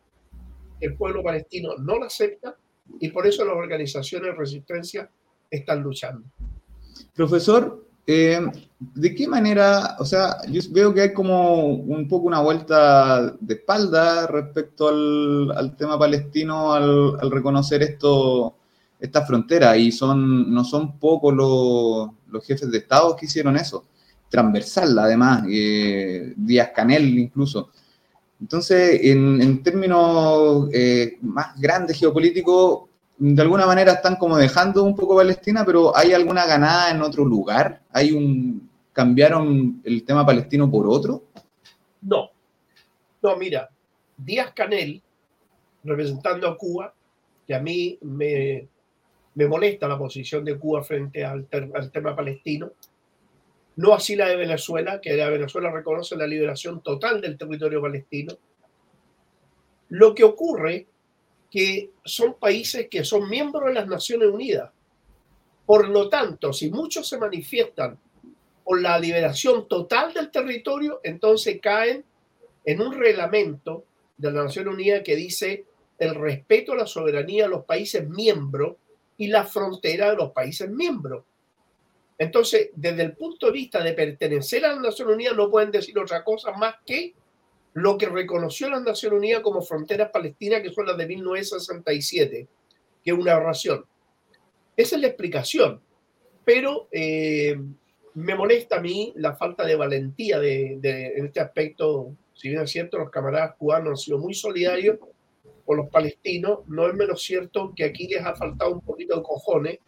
[0.79, 2.55] el pueblo palestino no la acepta
[2.99, 5.09] y por eso las organizaciones de resistencia
[5.49, 6.25] están luchando.
[7.13, 8.39] Profesor, eh,
[8.79, 13.55] ¿de qué manera, o sea, yo veo que hay como un poco una vuelta de
[13.55, 18.55] espalda respecto al, tema palestino al, reconocer esto,
[18.99, 23.85] esta frontera y son, no son pocos los, jefes de Estado que hicieron eso,
[24.29, 27.71] transversal además, eh, Díaz Canel incluso.
[28.45, 32.83] Entonces, en, términos eh, más grandes geopolíticos,
[33.17, 37.25] de alguna manera están como dejando un poco Palestina, pero ¿hay alguna ganada en otro
[37.25, 37.81] lugar?
[37.91, 41.23] ¿Hay un cambiaron el tema palestino por otro?
[42.03, 42.29] No.
[43.23, 43.67] No, mira,
[44.15, 45.01] Díaz Canel,
[45.83, 46.93] representando a Cuba,
[47.47, 48.67] que a mí me,
[49.33, 52.73] me molesta la posición de Cuba frente al, al tema palestino,
[53.77, 58.37] no así la de Venezuela, que la Venezuela reconoce la liberación total del territorio palestino.
[59.89, 60.87] Lo que ocurre
[61.55, 64.71] que son países que son miembros de las Naciones Unidas.
[65.65, 67.97] Por lo tanto, si muchos se manifiestan
[68.63, 72.03] por la liberación total del territorio, entonces caen
[72.65, 73.85] en un reglamento
[74.17, 75.65] de la Nación Unida que dice
[75.97, 78.75] el respeto a la soberanía de los países miembros
[79.17, 81.23] y la frontera de los países miembros.
[82.17, 85.97] Entonces, desde el punto de vista de pertenecer a la Nación Unida, no pueden decir
[85.99, 87.13] otra cosa más que
[87.73, 92.47] lo que reconoció la Nación Unida como fronteras palestinas, que son las de 1967,
[93.03, 93.85] que es una aberración.
[94.77, 95.81] Esa es la explicación.
[96.45, 97.57] Pero eh,
[98.13, 100.79] me molesta a mí la falta de valentía de,
[101.15, 102.15] en este aspecto.
[102.33, 104.97] Si bien es cierto, los camaradas cubanos han sido muy solidarios
[105.65, 109.23] con los palestinos, no es menos cierto que aquí les ha faltado un poquito de
[109.23, 109.79] cojones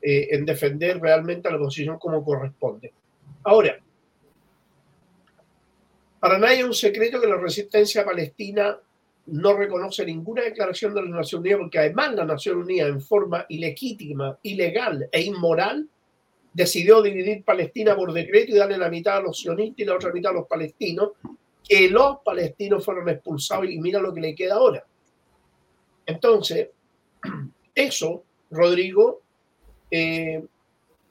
[0.00, 2.92] eh, en defender realmente la posición como corresponde.
[3.44, 3.78] Ahora,
[6.20, 8.78] para nadie es un secreto que la resistencia palestina
[9.26, 13.44] no reconoce ninguna declaración de la Nación Unida, porque además la Nación Unida, en forma
[13.48, 15.88] ilegítima, ilegal e inmoral,
[16.52, 20.12] decidió dividir Palestina por decreto y darle la mitad a los sionistas y la otra
[20.12, 21.10] mitad a los palestinos,
[21.68, 24.84] que los palestinos fueron expulsados y mira lo que le queda ahora.
[26.06, 26.70] Entonces,
[27.74, 29.22] eso, Rodrigo,
[29.90, 30.44] eh,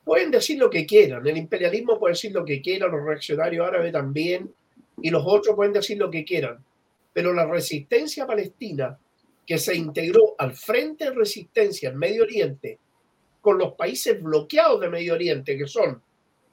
[0.04, 3.92] pueden decir lo que quieran, el imperialismo puede decir lo que quiera, los reaccionarios árabes
[3.92, 4.54] también,
[5.02, 6.64] y los otros pueden decir lo que quieran,
[7.14, 8.98] pero la resistencia palestina
[9.46, 12.80] que se integró al frente de resistencia en Medio Oriente
[13.42, 16.02] con los países bloqueados de Medio Oriente, que son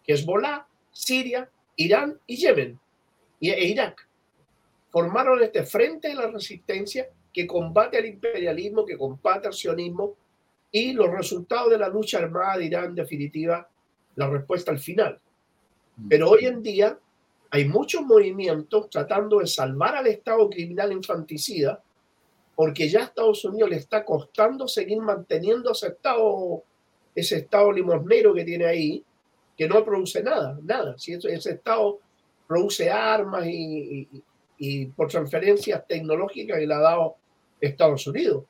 [0.07, 2.79] Hezbollah, Siria, Irán y Yemen,
[3.41, 4.07] e Irak,
[4.91, 10.15] formaron este frente de la resistencia que combate al imperialismo, que combate al sionismo,
[10.75, 13.69] y los resultados de la lucha armada dirán en definitiva
[14.17, 15.21] la respuesta al final.
[16.09, 16.99] Pero hoy en día
[17.51, 21.81] hay muchos movimientos tratando de salvar al Estado criminal infanticida,
[22.57, 26.65] porque ya a Estados Unidos le está costando seguir manteniendo ese Estado,
[27.15, 29.05] ese Estado limosnero que tiene ahí,
[29.57, 30.99] que no produce nada, nada.
[30.99, 32.01] Si ese, Estado
[32.49, 34.09] produce armas y,
[34.59, 37.15] y, por transferencias tecnológicas que le ha dado
[37.61, 38.43] Estados Unidos.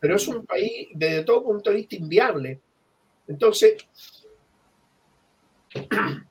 [0.00, 2.60] Pero es un país desde todo punto de vista inviable.
[3.26, 3.76] Entonces,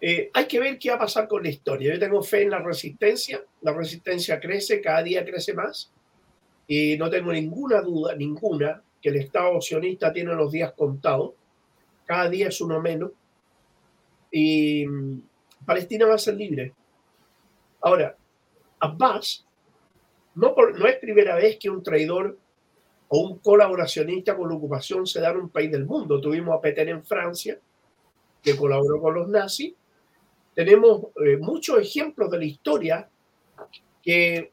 [0.00, 1.92] Eh, hay que ver qué va a pasar con la historia.
[1.92, 3.42] Yo tengo fe en la resistencia.
[3.62, 5.90] La resistencia crece, cada día crece más.
[6.66, 11.32] Y no tengo ninguna duda, ninguna, que el Estado sionista tiene los días contados.
[12.04, 13.10] Cada día es uno menos.
[14.30, 15.22] Y mm,
[15.66, 16.72] Palestina va a ser libre.
[17.80, 18.16] Ahora,
[18.80, 19.44] Abbas
[20.38, 22.38] no, es primera vez que un traidor
[23.08, 26.20] o un colaboracionista con la ocupación se da en un país del mundo.
[26.20, 27.58] Tuvimos a Petain en Francia,
[28.42, 29.74] que colaboró con los nazis,
[30.54, 33.08] tenemos eh, muchos ejemplos de la historia
[34.02, 34.52] que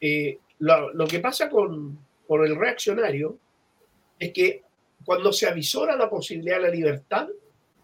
[0.00, 3.38] eh, lo, que pasa con, el reaccionario
[4.18, 4.62] es que
[5.04, 7.28] cuando se avisora la posibilidad de la libertad,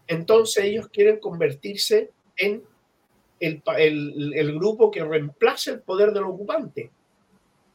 [0.07, 2.63] entonces ellos quieren convertirse en
[3.39, 3.61] el,
[4.35, 6.91] el, grupo que reemplace el poder del ocupante.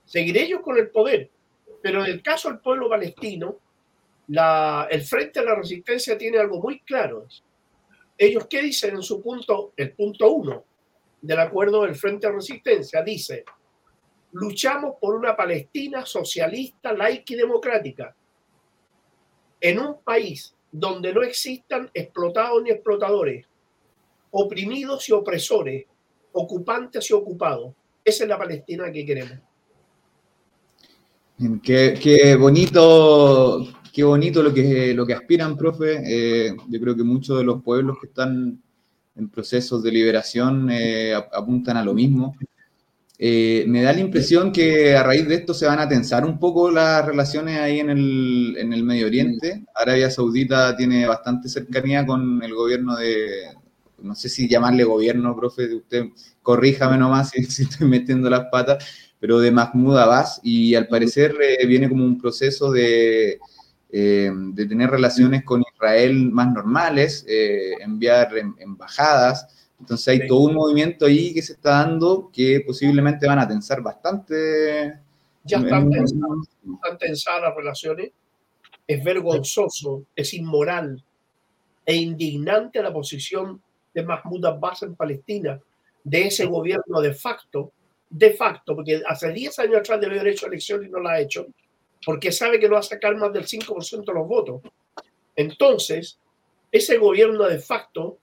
[0.04, 1.30] Seguir ellos con el poder,
[1.82, 3.58] pero en el caso del pueblo palestino,
[4.28, 7.26] la, el Frente de la Resistencia tiene algo muy claro
[8.16, 10.64] ellos qué dicen en su punto, el punto uno
[11.20, 13.44] del acuerdo del Frente de Resistencia, dice,
[14.32, 18.14] luchamos por una Palestina socialista, laica y democrática,
[19.60, 23.46] en un país donde no existan explotados ni explotadores,
[24.30, 25.86] oprimidos y opresores,
[26.32, 27.74] ocupantes y ocupados.
[28.04, 29.38] Esa es la Palestina que queremos.
[31.62, 36.02] Qué, qué bonito qué bonito lo que, lo que aspiran, profe.
[36.04, 38.60] Eh, yo creo que muchos de los pueblos que están
[39.14, 42.34] en procesos de liberación eh, apuntan a lo mismo.
[43.16, 46.40] Eh, me da la impresión que a raíz de esto se van a tensar un
[46.40, 49.64] poco las relaciones ahí en el, en el Medio Oriente.
[49.72, 53.52] Arabia Saudita tiene bastante cercanía con el gobierno de,
[54.02, 56.06] no sé si llamarle gobierno, profe, usted
[56.42, 58.84] corríjame nomás si, si estoy metiendo las patas,
[59.20, 63.38] pero de Mahmoud Abbas y al parecer viene como un proceso de,
[63.96, 69.68] eh, de tener relaciones con Israel más normales, eh, enviar em, embajadas.
[69.78, 73.82] Entonces hay todo un movimiento ahí que se está dando que posiblemente van a tensar
[73.82, 74.98] bastante.
[75.44, 75.88] Ya están,
[76.98, 78.10] tensadas, las relaciones.
[78.84, 81.00] Es vergonzoso, es inmoral
[81.86, 83.62] e indignante la posición
[83.94, 85.60] de Mahmoud Abbas en Palestina,
[86.02, 87.70] de ese gobierno de facto,
[88.10, 91.20] de facto, porque hace 10 años atrás debe haber hecho elecciones y no la ha
[91.20, 91.46] hecho,
[92.04, 94.62] porque sabe que no va a sacar más del 5% de los votos.
[95.36, 96.18] Entonces,
[96.70, 98.18] ese gobierno de facto,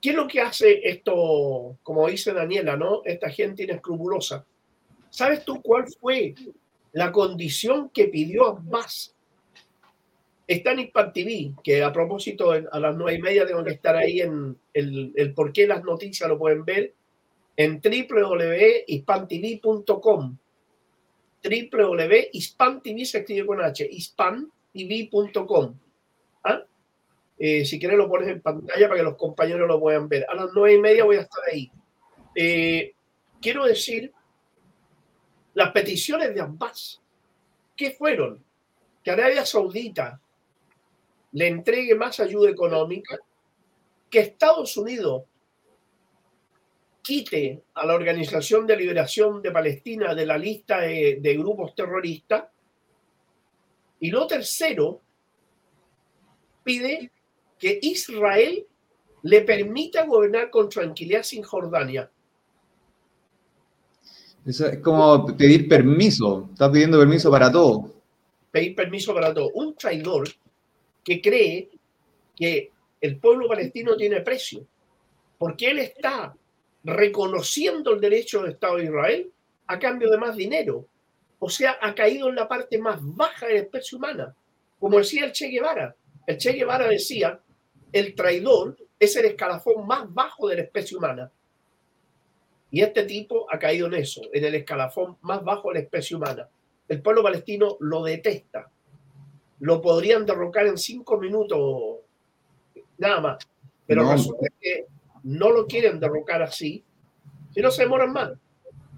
[0.00, 3.02] ¿qué es lo que hace esto, como dice Daniela, ¿no?
[3.04, 4.44] esta gente inescrupulosa?
[5.10, 6.34] ¿Sabes tú cuál fue
[6.92, 9.14] la condición que pidió Abbas?
[10.46, 13.96] Está en Hispan TV, que a propósito a las nueve y media tengo que estar
[13.96, 16.94] ahí en el, el por qué las noticias lo pueden ver.
[17.56, 20.36] En www.hispantv.com.
[21.42, 25.74] www.hispantv se escribe con H, hispantv.com.
[26.44, 26.62] ¿Ah?
[27.38, 30.26] Eh, si quieres lo pones en pantalla para que los compañeros lo puedan ver.
[30.28, 31.70] A las nueve y media voy a estar ahí.
[32.34, 32.94] Eh,
[33.40, 34.12] quiero decir,
[35.54, 37.00] las peticiones de Abbas,
[37.74, 38.44] ¿qué fueron?
[39.02, 40.20] Que Arabia Saudita
[41.32, 43.18] le entregue más ayuda económica,
[44.10, 45.24] que Estados Unidos
[47.06, 52.46] quite a la Organización de Liberación de Palestina de la lista de, de grupos terroristas.
[54.00, 55.00] Y lo tercero,
[56.64, 57.12] pide
[57.60, 58.66] que Israel
[59.22, 62.10] le permita gobernar con tranquilidad sin Jordania.
[64.44, 66.48] Eso es como pedir permiso.
[66.52, 67.94] Está pidiendo permiso para todo.
[68.50, 69.50] Pedir permiso para todo.
[69.54, 70.28] Un traidor
[71.04, 71.70] que cree
[72.34, 74.66] que el pueblo palestino tiene precio,
[75.38, 76.34] porque él está
[76.86, 79.32] reconociendo el derecho del Estado de Israel
[79.66, 80.86] a cambio de más dinero.
[81.40, 84.34] O sea, ha caído en la parte más baja de la especie humana.
[84.78, 85.94] Como decía el Che Guevara.
[86.26, 87.40] El Che Guevara decía,
[87.92, 91.30] el traidor es el escalafón más bajo de la especie humana.
[92.70, 96.16] Y este tipo ha caído en eso, en el escalafón más bajo de la especie
[96.16, 96.48] humana.
[96.88, 98.70] El pueblo palestino lo detesta.
[99.58, 101.98] Lo podrían derrocar en cinco minutos,
[102.98, 103.48] nada más.
[103.86, 104.12] Pero no.
[104.12, 104.86] resulta que
[105.26, 106.84] no lo quieren derrocar así,
[107.52, 108.32] si no se demoran más.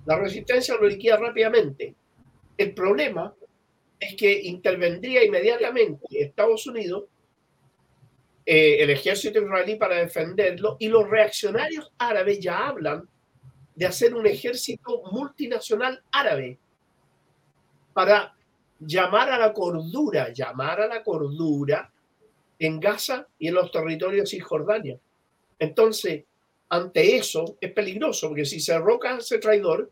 [0.05, 1.95] La resistencia lo liquida rápidamente.
[2.57, 3.35] El problema
[3.99, 7.05] es que intervendría inmediatamente Estados Unidos,
[8.45, 13.09] eh, el ejército israelí para defenderlo, y los reaccionarios árabes ya hablan
[13.75, 16.59] de hacer un ejército multinacional árabe
[17.95, 18.37] para
[18.79, 21.91] llamar a la cordura, llamar a la cordura
[22.59, 24.99] en Gaza y en los territorios Cisjordania.
[25.59, 26.25] Entonces,
[26.69, 29.91] ante eso es peligroso, porque si se derroca a ese traidor,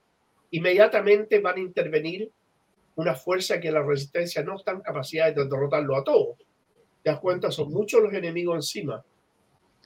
[0.50, 2.30] inmediatamente van a intervenir
[2.96, 6.38] una fuerza que la resistencia no está en capacidad de derrotarlo a todos.
[7.02, 9.04] Te das cuenta, son muchos los enemigos encima.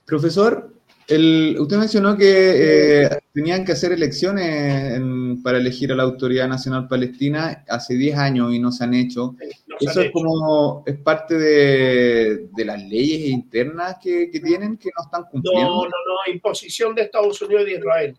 [0.07, 0.72] Profesor,
[1.11, 6.49] el, usted mencionó que eh, tenían que hacer elecciones en, para elegir a la Autoridad
[6.49, 9.35] Nacional Palestina hace 10 años y no se han hecho.
[9.67, 10.13] No se Eso han es hecho.
[10.13, 15.69] como, es parte de, de las leyes internas que, que, tienen que no están cumpliendo.
[15.69, 18.17] No, no, no, imposición de Estados Unidos y de Israel.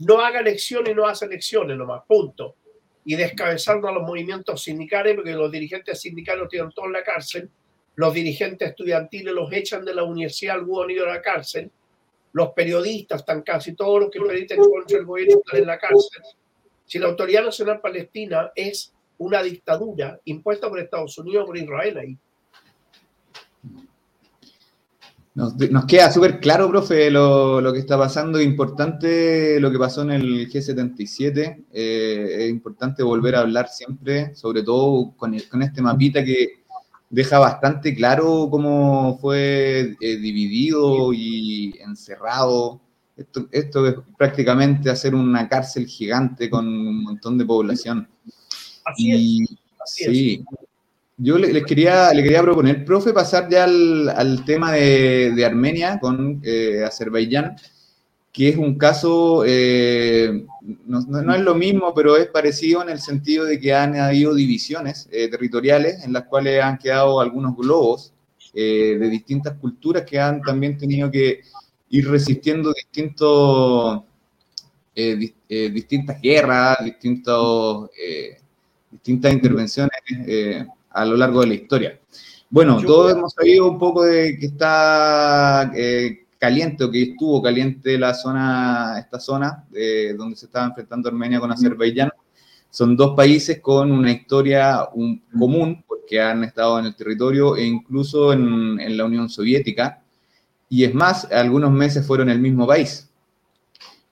[0.00, 2.56] No haga elecciones y no hace elecciones nomás, punto.
[3.04, 7.02] Y descabezando a los movimientos sindicales, porque los dirigentes sindicales los tienen todos en la
[7.02, 7.50] cárcel,
[7.94, 11.70] los dirigentes estudiantiles los echan de la universidad, algunos han ido a la cárcel,
[12.32, 16.22] los periodistas están casi todos los que periodistas contra el gobierno están en la cárcel.
[16.84, 22.18] Si la Autoridad Nacional Palestina es una dictadura impuesta por Estados Unidos por Israel ahí.
[25.34, 28.40] Nos, nos queda súper claro, profe, lo, lo, que está pasando.
[28.40, 31.64] Importante lo que pasó en el G77.
[31.72, 36.57] Eh, es importante volver a hablar siempre, sobre todo con, el, con este mapita que
[37.10, 42.80] deja bastante claro cómo fue eh, dividido y encerrado.
[43.16, 48.08] Esto, esto, es prácticamente hacer una cárcel gigante con un montón de población.
[48.84, 49.50] Así y, es.
[49.80, 50.34] Así sí.
[50.34, 50.58] Es.
[51.20, 55.44] Yo les le quería, le quería proponer, profe, pasar ya al, al tema de, de,
[55.44, 57.56] Armenia con eh, Azerbaiyán,
[58.32, 60.46] que es un caso, eh,
[60.86, 64.34] no, no, es lo mismo, pero es parecido en el sentido de que han habido
[64.34, 68.12] divisiones eh, territoriales en las cuales han quedado algunos globos
[68.54, 71.40] eh, de distintas culturas que han también tenido que
[71.90, 74.02] ir resistiendo distintos,
[74.94, 77.90] di, distintas guerras, distintos,
[78.90, 79.98] distintas intervenciones
[80.90, 81.98] a lo largo de la historia.
[82.50, 85.72] Bueno, todos hemos sabido un poco de que está
[86.38, 91.40] caliente o que estuvo caliente la zona, esta zona eh, donde se estaba enfrentando Armenia
[91.40, 92.10] con Azerbaiyán.
[92.70, 97.64] Son dos países con una historia un, común porque han estado en el territorio e
[97.64, 100.02] incluso en, en la Unión Soviética.
[100.68, 103.08] Y es más, algunos meses fueron el mismo país.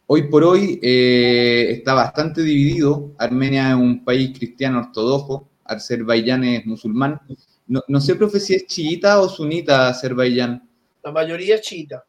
[0.09, 3.13] Hoy por hoy eh, está bastante dividido.
[3.19, 7.21] Armenia es un país cristiano ortodoxo, Azerbaiyán es musulmán.
[7.67, 10.63] No, no, sé, profe, si es chiita o sunita Azerbaiyán.
[11.03, 12.05] La mayoría es chiita.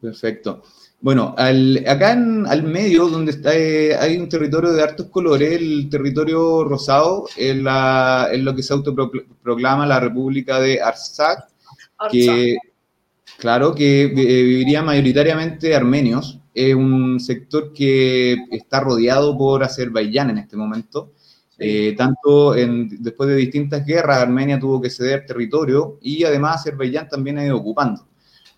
[0.00, 0.62] Perfecto.
[1.00, 5.52] Bueno, al, acá en, al medio, donde está, eh, hay un territorio de hartos colores,
[5.52, 11.48] el territorio rosado es, la, es lo que se autoproclama la República de Artsakh,
[12.10, 12.56] que,
[13.38, 16.40] claro, que eh, viviría mayoritariamente armenios.
[16.52, 21.12] Es un sector que está rodeado por Azerbaiyán en este momento.
[21.60, 27.08] Eh, tanto en, después de distintas guerras, Armenia tuvo que ceder territorio y además Azerbaiyán
[27.08, 28.07] también ha ido ocupando.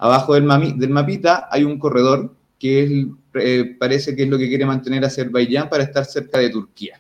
[0.02, 5.04] Abajo del, mapita hay un corredor que eh, parece que es lo que quiere mantener
[5.04, 6.98] Azerbaiyán para estar cerca de Turquía.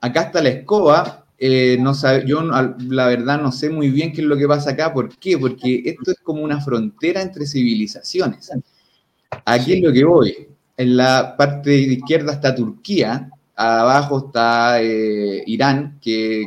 [0.00, 4.22] Acá está la escoba, eh, no sabe, yo la verdad no sé muy bien qué
[4.22, 5.36] es lo que pasa acá, ¿por qué?
[5.36, 8.50] Porque esto es como una frontera entre civilizaciones.
[9.44, 10.48] Aquí es lo que voy.
[10.74, 16.46] En la parte izquierda está Turquía, abajo está eh, Irán, que,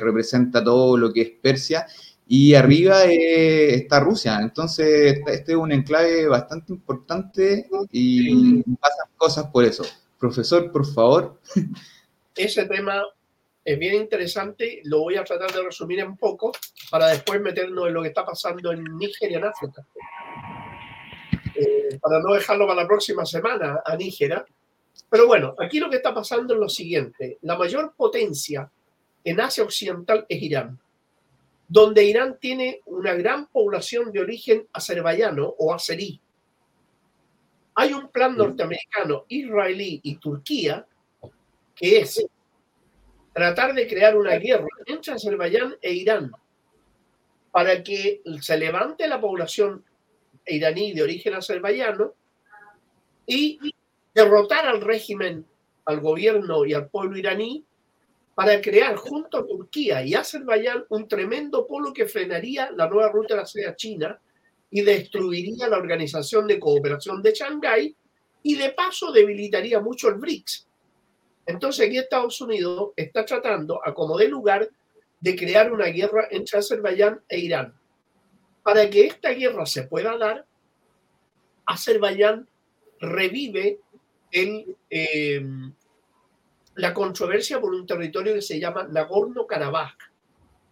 [0.00, 1.86] representa todo lo que es Persia,
[2.26, 4.38] y arriba eh, está Rusia.
[4.40, 9.84] Entonces, este es un enclave bastante importante y pasan cosas por eso.
[10.18, 11.40] Profesor, por favor.
[12.34, 13.02] Ese tema
[13.64, 16.52] es bien interesante, lo voy a tratar de resumir en poco
[16.90, 19.86] para después meternos en lo que está pasando en Nigeria, en África.
[21.54, 24.44] Eh, para no dejarlo para la próxima semana a Nígera.
[25.08, 27.38] Pero bueno, aquí lo que está pasando es lo siguiente.
[27.42, 28.70] La mayor potencia
[29.24, 30.78] en Asia Occidental es Irán,
[31.68, 36.20] donde Irán tiene una gran población de origen azerbaiyano o azerí.
[37.74, 40.86] Hay un plan norteamericano, israelí y Turquía
[41.76, 42.26] que es
[43.34, 46.32] tratar de crear una guerra entre Azerbaiyán e Irán
[47.52, 49.84] para que se levante la población
[50.46, 52.14] iraní de origen azerbaiyano
[53.26, 53.58] y
[54.14, 55.44] derrotar al régimen,
[55.84, 57.64] al gobierno y al pueblo iraní
[58.36, 63.32] para crear junto a Turquía y Azerbaiyán un tremendo polo que frenaría la nueva ruta
[63.32, 64.20] de la seda china
[64.70, 67.96] y destruiría la Organización de Cooperación de Shanghái
[68.42, 70.68] y de paso debilitaría mucho el BRICS.
[71.46, 74.68] Entonces aquí Estados Unidos está tratando, a como de lugar,
[75.18, 77.72] de crear una guerra entre Azerbaiyán e Irán.
[78.62, 80.44] Para que esta guerra se pueda dar,
[81.64, 82.46] Azerbaiyán
[83.00, 83.80] revive
[84.30, 85.42] el, eh,
[86.76, 89.96] la controversia por un territorio que se llama Nagorno-Karabaj,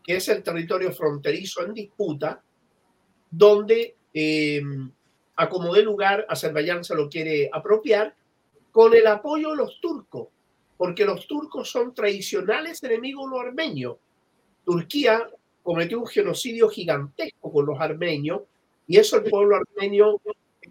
[0.03, 2.43] que es el territorio fronterizo en disputa,
[3.31, 4.63] donde eh,
[5.37, 5.49] a
[5.83, 8.15] lugar Azerbaiyán se lo quiere apropiar
[8.71, 10.29] con el apoyo de los turcos,
[10.77, 13.97] porque los turcos son tradicionales enemigos de los armenios.
[14.65, 15.29] Turquía
[15.63, 18.43] cometió un genocidio gigantesco con los armenios
[18.87, 20.21] y eso el pueblo armenio,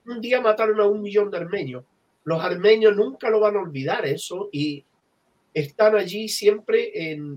[0.05, 1.83] un día mataron a un millón de armenios.
[2.23, 4.85] Los armenios nunca lo van a olvidar eso y
[5.53, 6.91] están allí siempre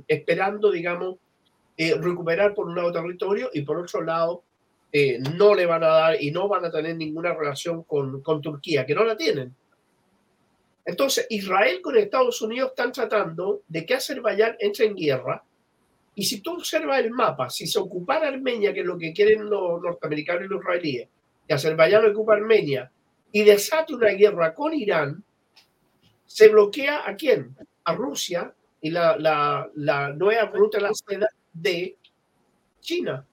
[0.08, 1.16] esperando, digamos,
[1.78, 4.42] eh, recuperar por un lado territorio y por otro lado
[4.90, 8.40] eh, no le van a dar y no van a tener ninguna relación con, con
[8.40, 9.54] Turquía, que no la tienen.
[10.86, 15.44] Entonces, Israel con Estados Unidos están tratando de que Azerbaiyán entre en guerra
[16.14, 19.50] y si tú observas el mapa, si se ocupara Armenia, que es lo que quieren
[19.50, 21.08] los norteamericanos y los israelíes,
[21.46, 22.90] que Azerbaiyán ocupa Armenia
[23.32, 25.22] y desate una guerra con Irán,
[26.24, 27.54] se bloquea a quién?
[27.86, 29.68] A Rusia y la,
[30.14, 31.96] nueva ruta de la seda de
[32.80, 33.26] China.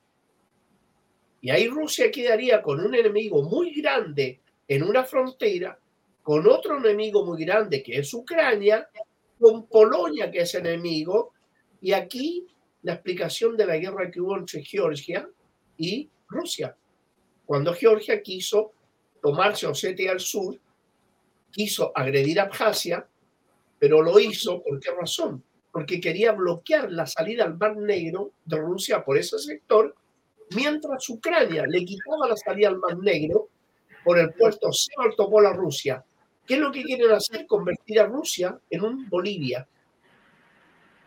[1.41, 5.77] Y ahí Rusia quedaría con un enemigo muy grande en una frontera,
[6.21, 8.87] con otro enemigo muy grande que es Ucrania,
[9.39, 11.33] con Polonia que es enemigo,
[11.81, 12.47] y aquí
[12.83, 15.27] la explicación de la guerra que hubo entre Georgia
[15.77, 16.75] y Rusia.
[17.45, 18.71] Cuando Georgia quiso
[19.21, 20.57] tomarse Osetia al sur,
[21.51, 23.07] quiso agredir Abjasia,
[23.83, 25.43] pero lo hizo ¿por qué razón?
[25.69, 29.93] Porque quería bloquear la salida al Mar Negro de Rusia por ese sector,
[30.55, 33.49] mientras Ucrania le quitaba la salida al Mar Negro
[34.05, 36.01] por el puerto Sevastopol a Rusia.
[36.47, 37.45] ¿Qué es lo que quieren hacer?
[37.45, 39.67] Convertir a Rusia en un Bolivia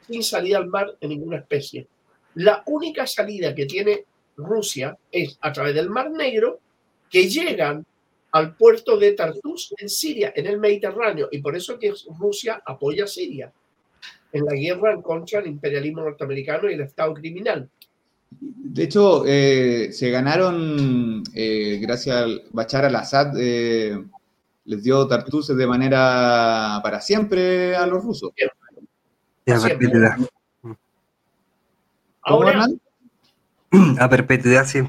[0.07, 1.89] sin salida al mar en ninguna especie.
[2.35, 4.05] La única salida que tiene
[4.37, 6.61] Rusia es a través del Mar Negro,
[7.09, 7.87] que llegan
[8.37, 13.05] al puerto de Tartus en Siria, en el Mediterráneo, y por eso que Rusia apoya
[13.05, 13.51] a Siria
[14.31, 17.71] en la guerra en contra del imperialismo norteamericano y el Estado criminal.
[18.29, 24.05] De hecho, eh, se ganaron, eh, gracias al Bachar al-Assad, eh,
[24.67, 28.33] les dio Tartus de manera para siempre a los rusos.
[29.47, 30.19] a perpetuidad.
[32.21, 32.67] Ahora,
[33.99, 34.83] a perpetuidad, sí.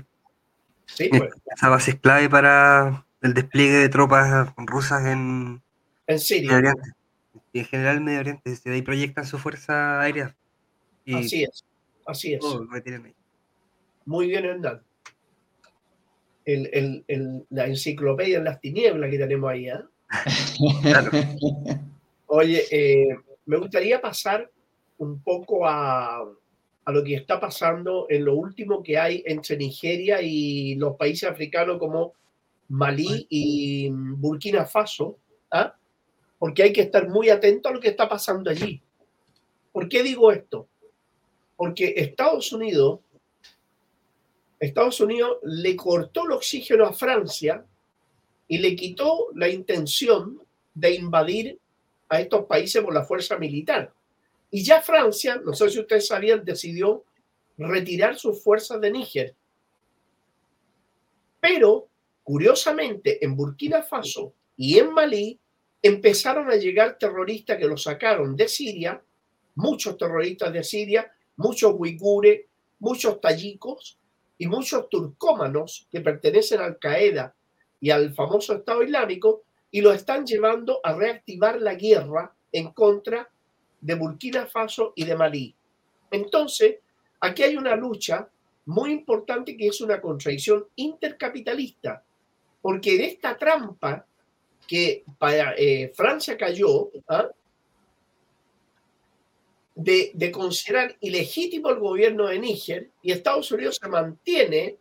[0.85, 1.31] sí pues.
[1.55, 5.61] Esa base es clave para el despliegue de tropas rusas en,
[6.07, 6.53] en Siria.
[6.53, 6.89] Medio Oriente.
[7.53, 8.49] Y en general en Medio Oriente.
[8.49, 10.36] Desde ahí proyectan su fuerza aérea.
[11.05, 11.63] Y así es,
[12.05, 12.43] así es.
[14.05, 14.82] Muy bien, Hernán.
[16.45, 19.69] El, el, el, la enciclopedia en las tinieblas que tenemos ahí.
[19.69, 19.82] ¿eh?
[20.82, 21.11] Claro.
[22.28, 24.49] Oye, eh, me gustaría pasar
[24.97, 30.21] un poco a, a lo que está pasando en lo último que hay entre Nigeria
[30.21, 32.13] y los países africanos como
[32.70, 35.18] Malí y Burkina Faso,
[35.51, 35.76] ¿ah?
[36.39, 38.82] porque hay que estar muy atento a lo que está pasando allí.
[39.72, 40.68] ¿Por qué digo esto?
[41.55, 42.99] Porque Estados Unidos,
[44.59, 47.65] Estados Unidos le cortó el oxígeno a Francia
[48.47, 50.41] y le quitó la intención
[50.74, 51.59] de invadir
[52.09, 53.93] a estos países por la fuerza militar.
[54.49, 57.03] Y ya Francia, no sé si ustedes sabían, decidió
[57.57, 59.36] retirar sus fuerzas de Níger.
[61.39, 61.88] Pero,
[62.28, 65.39] curiosamente, en Burkina Faso y en Malí
[65.82, 69.01] empezaron a llegar terroristas que los sacaron de Siria,
[69.55, 72.41] muchos terroristas de Siria, muchos uigures,
[72.80, 73.97] muchos tayicos
[74.38, 77.34] y muchos turcómanos que pertenecen a Al Qaeda
[77.80, 83.30] y al famoso Estado Islámico y lo están llevando a reactivar la guerra en contra
[83.80, 85.55] de Burkina Faso y de Malí.
[86.11, 86.80] Entonces,
[87.21, 88.28] aquí hay una lucha
[88.65, 92.03] muy importante que es una contradicción intercapitalista,
[92.68, 94.05] porque en esta trampa
[94.68, 97.30] que para, eh, Francia cayó, ¿ah?
[99.74, 104.76] de, de, considerar ilegítimo el gobierno de Níger y Estados Unidos se mantiene,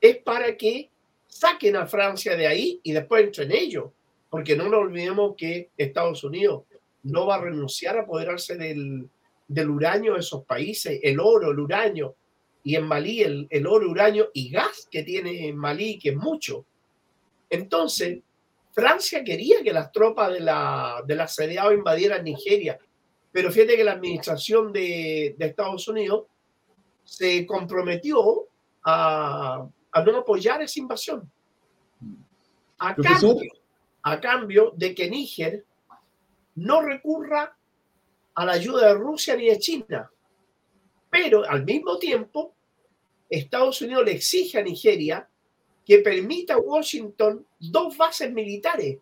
[0.00, 0.90] es para que
[1.28, 3.92] saquen a Francia de ahí y después entren ellos,
[4.28, 6.64] porque no nos olvidemos que Estados Unidos
[7.04, 9.08] no va a renunciar a apoderarse del,
[9.46, 12.16] del uranio de esos países, el oro, el uranio,
[12.64, 16.66] y en Malí el, el oro, uranio y gas que tiene Malí, que es mucho.
[17.50, 18.20] Entonces,
[18.72, 22.78] Francia quería que las tropas de la, del asediado invadieran Nigeria,
[23.32, 26.26] pero fíjate que la administración de, de Estados Unidos
[27.04, 28.46] se comprometió
[28.84, 31.30] a, a, no apoyar esa invasión.
[32.78, 33.36] A cambio,
[34.02, 35.64] a cambio de que Níger
[36.54, 37.56] no recurra
[38.34, 40.10] a la ayuda de Rusia ni de China.
[41.10, 42.54] Pero al mismo tiempo,
[43.28, 45.28] Estados Unidos le exige a Nigeria
[45.88, 48.98] que permita a Washington dos bases militares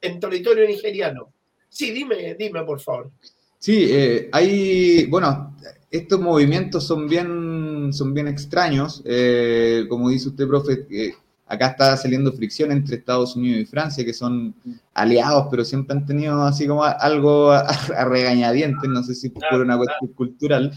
[0.00, 1.28] en territorio nigeriano.
[1.68, 3.10] Sí, dime, dime, por favor.
[3.58, 5.56] Sí, eh, hay, bueno,
[5.90, 9.02] estos movimientos son bien, son bien extraños.
[9.04, 14.04] Eh, como dice usted, profe, eh, acá está saliendo fricción entre Estados Unidos y Francia,
[14.04, 14.54] que son
[14.94, 19.60] aliados, pero siempre han tenido así como algo a, a regañadientes, no sé si por
[19.60, 20.72] una cuestión cultural.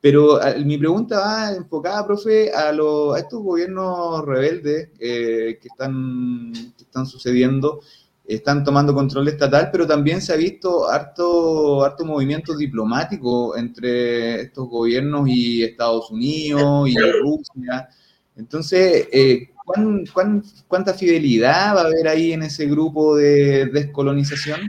[0.00, 6.52] Pero mi pregunta va enfocada, profe, a, lo, a estos gobiernos rebeldes eh, que, están,
[6.76, 7.80] que están sucediendo,
[8.24, 14.68] están tomando control estatal, pero también se ha visto harto, harto movimiento diplomático entre estos
[14.68, 17.88] gobiernos y Estados Unidos y Rusia.
[18.36, 24.60] Entonces, eh, ¿cuán, cuán, cuánta fidelidad va a haber ahí en ese grupo de descolonización?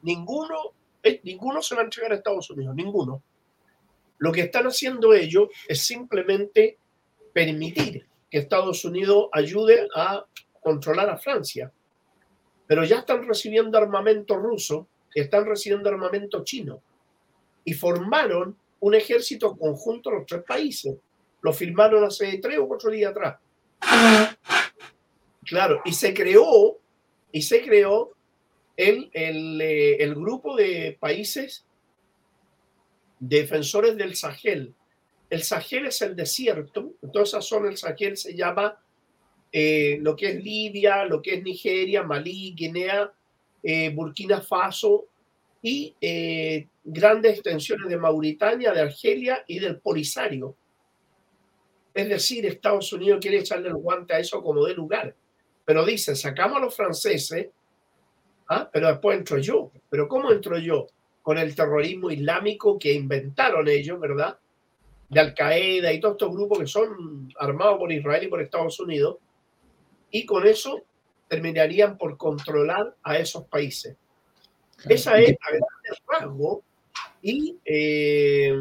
[0.00, 0.54] Ninguno,
[1.02, 3.22] eh, ninguno se va a entregar a Estados Unidos, ninguno.
[4.18, 6.78] Lo que están haciendo ellos es simplemente
[7.32, 10.24] permitir que Estados Unidos ayude a
[10.60, 11.70] controlar a Francia.
[12.66, 16.82] Pero ya están recibiendo armamento ruso, están recibiendo armamento chino
[17.64, 20.96] y formaron un ejército conjunto los tres países.
[21.42, 23.36] Lo firmaron hace tres o cuatro días atrás.
[25.44, 26.78] Claro, y se creó,
[27.30, 28.12] y se creó
[28.76, 31.66] el, el, eh, el grupo de países
[33.28, 34.74] defensores del Sahel.
[35.30, 38.78] El Sahel es el desierto, entonces esa zona del Sahel se llama
[39.50, 43.10] eh, lo que es Libia, lo que es Nigeria, Malí, Guinea,
[43.62, 45.06] eh, Burkina Faso
[45.62, 50.56] y eh, grandes extensiones de Mauritania, de Argelia y del Polisario.
[51.94, 55.14] Es decir, Estados Unidos quiere echarle el guante a eso como de lugar.
[55.64, 57.48] Pero dice, sacamos a los franceses,
[58.48, 58.68] ¿ah?
[58.70, 59.70] pero después entro yo.
[59.88, 60.88] ¿Pero cómo entro yo?
[61.24, 64.38] Con el terrorismo islámico que inventaron ellos, ¿verdad?
[65.08, 68.78] De Al Qaeda y todos estos grupos que son armados por Israel y por Estados
[68.78, 69.16] Unidos.
[70.10, 70.82] Y con eso
[71.26, 73.96] terminarían por controlar a esos países.
[74.86, 76.62] Esa es la gran rasgo
[77.22, 78.54] y eh,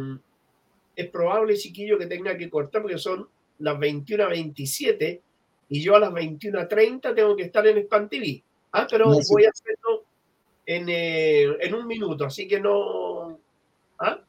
[0.95, 3.27] es probable, chiquillo, que tenga que cortar porque son
[3.59, 5.21] las 21 a 27
[5.67, 8.41] y yo a las 21 a 30 tengo que estar en Span TV.
[8.71, 10.02] Ah, pero voy a hacerlo
[10.65, 13.39] en, eh, en un minuto, así que no.
[13.99, 14.19] ¿ah?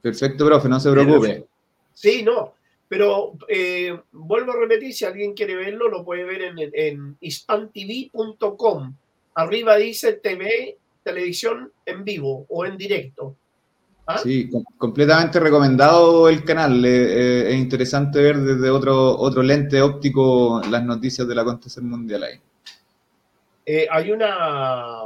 [0.00, 1.46] Perfecto, profe, no se preocupe.
[1.92, 2.54] Sí, no,
[2.86, 8.94] pero eh, vuelvo a repetir, si alguien quiere verlo, lo puede ver en, en hispantv.com.
[9.34, 13.36] Arriba dice TV, televisión en vivo o en directo.
[14.06, 14.18] ¿Ah?
[14.18, 16.82] Sí, completamente recomendado el canal.
[16.84, 22.40] Eh, es interesante ver desde otro, otro lente óptico las noticias del acontecer mundial ahí.
[23.90, 25.04] Hay una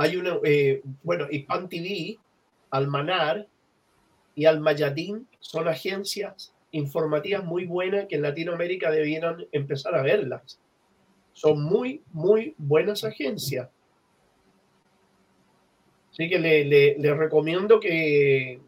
[0.00, 2.18] hay una, eh, bueno, Hispan TV,
[2.70, 3.46] Almanar
[4.34, 10.58] y Almayadín son agencias informativas muy buenas que en Latinoamérica debieran empezar a verlas.
[11.34, 13.68] Son muy, muy buenas agencias.
[16.12, 18.58] Así que les le, recomiendo que,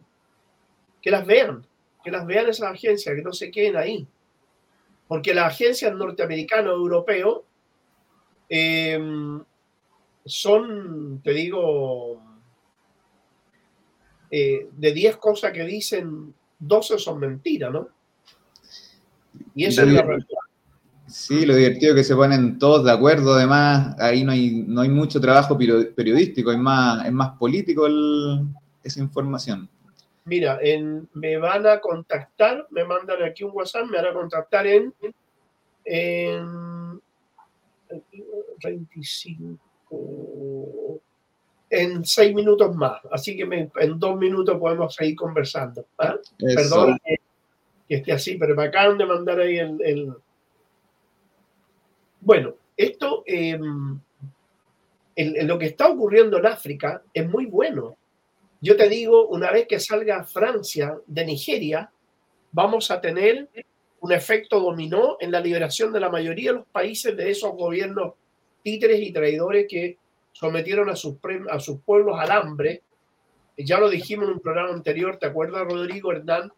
[1.01, 1.67] que las vean,
[2.05, 4.07] que las vean esas agencias, que no se queden ahí.
[5.09, 7.37] porque las agencias norteamericanas o europeas
[8.51, 9.43] em,
[10.25, 12.23] son, te digo,
[14.31, 17.89] eh, de 10 cosas que dicen, 12 son mentiras, ¿no?
[19.55, 20.39] Y eso es la realidad.
[21.07, 24.81] Sí, lo divertido es que se ponen todos de acuerdo, además, ahí no hay, no
[24.81, 27.87] hay mucho trabajo periodístico, es más, es más político
[28.83, 29.69] esa información.
[30.25, 34.67] Mira, en, me van a contactar, me mandan aquí un WhatsApp, me van a contactar
[34.67, 34.95] en,
[35.85, 37.03] en
[38.63, 39.59] 25,
[41.73, 43.01] en seis minutos más.
[43.11, 45.87] Así que en dos minutos podemos seguir conversando.
[45.97, 46.17] ¿ah?
[46.39, 47.17] Perdón que,
[47.89, 50.13] esté así, pero me acaban de mandar ahí el...
[52.21, 53.99] Bueno, esto, em,
[55.17, 57.97] lo que está ocurriendo en África es muy bueno.
[58.61, 61.91] Yo te digo, una vez que salga Francia de Nigeria,
[62.53, 63.49] vamos a tener
[64.01, 68.13] un efecto dominó en la liberación de la mayoría de los países de esos gobiernos
[68.63, 69.97] títeres y traidores que
[70.33, 71.17] sometieron a sus,
[71.51, 72.83] a sus pueblos al hambre.
[73.57, 76.53] Ya lo dijimos en un programa anterior, ¿te acuerdas, Rodrigo Hernán?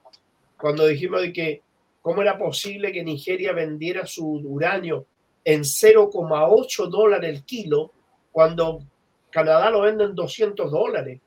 [0.56, 1.62] Cuando dijimos de que
[2.00, 5.06] cómo era posible que Nigeria vendiera su uranio
[5.44, 7.92] en 0,8 dólares el kilo
[8.32, 8.82] cuando
[9.30, 11.20] Canadá lo vende en 200 dólares.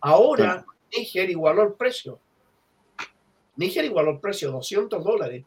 [0.00, 2.18] Ahora Nigeria igualó el precio.
[3.56, 5.44] Nigeria igualó el precio, 200 dólares.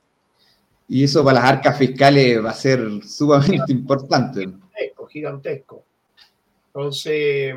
[0.87, 4.41] Y eso para las arcas fiscales va a ser sumamente importante.
[4.41, 5.83] Gigantesco, gigantesco.
[6.75, 7.55] Entonces,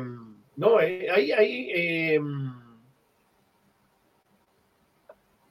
[0.55, 2.53] no, eh, hay, hay, em,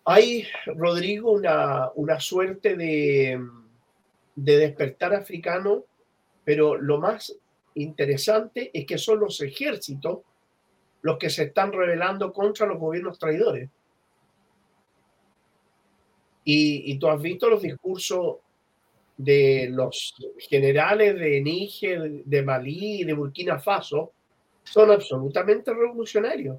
[0.06, 3.38] hay, Rodrigo, una, una suerte de,
[4.36, 5.84] de despertar africano,
[6.44, 7.38] pero lo más
[7.74, 10.20] interesante es que son los ejércitos
[11.02, 13.68] los que se están rebelando contra los gobiernos traidores.
[16.42, 18.38] Y, y, tú has visto los discursos
[19.18, 24.12] de los generales de Níger, de Malí de Burkina Faso
[24.62, 26.56] son absolutamente revolucionarios.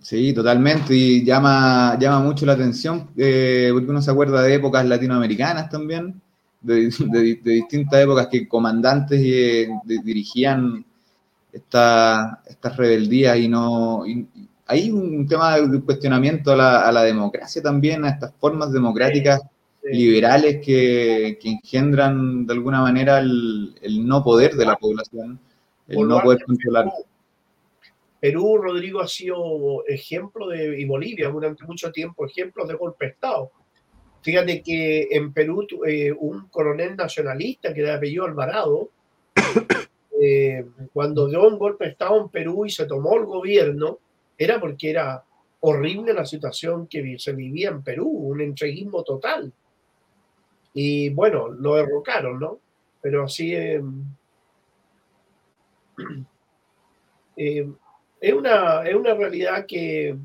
[0.00, 4.84] Sí, totalmente, y llama, llama mucho la atención, eh, porque uno se acuerda de épocas
[4.84, 6.20] latinoamericanas también,
[6.60, 6.90] de,
[7.44, 10.84] distintas épocas que comandantes eh, dirigían
[11.52, 14.04] estas rebeldías y no...
[14.66, 19.42] hay un tema de cuestionamiento a la, democracia también, a estas formas democráticas
[19.84, 23.74] liberales que, engendran de alguna manera el,
[24.06, 25.40] no poder de la población,
[25.88, 26.86] el no poder controlar.
[28.20, 33.10] Perú, Rodrigo, ha sido ejemplo de, y Bolivia durante mucho tiempo, ejemplos de golpe de
[33.12, 33.50] Estado.
[34.20, 38.90] Fíjate que en Perú eh, un coronel nacionalista que era apellido Alvarado,
[40.22, 43.98] eh, cuando dio un golpe de Estado en Perú y se tomó el gobierno,
[44.38, 45.24] era porque era
[45.58, 49.52] horrible la situación que se vivía en Perú, un entreguismo total.
[50.74, 52.58] Y bueno, lo derrocaron, ¿no?
[53.00, 53.82] Pero así eh,
[57.36, 57.70] eh,
[58.20, 60.16] es, una, es una realidad que,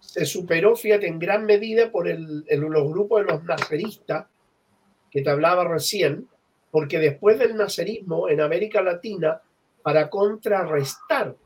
[0.00, 4.26] se superó, fíjate, en gran medida por el, los grupos de los naceristas
[5.10, 6.28] que te hablaba recién,
[6.70, 9.40] porque después del nacerismo en América Latina,
[9.82, 11.36] para contrarrestar,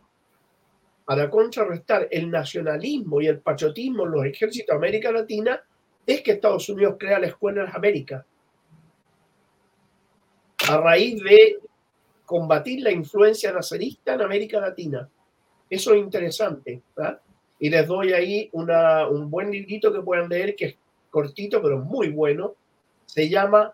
[1.05, 5.63] para contrarrestar el nacionalismo y el patriotismo en los ejércitos de América Latina,
[6.07, 8.25] es que Estados Unidos crea la Escuela de las Américas.
[10.69, 11.59] A raíz de
[12.25, 15.09] combatir la influencia nazarista en América Latina.
[15.69, 16.83] Eso es interesante.
[17.59, 20.77] Y les doy ahí un buen librito que puedan leer, que es
[21.11, 22.55] cortito, pero muy bueno.
[23.07, 23.73] Se llama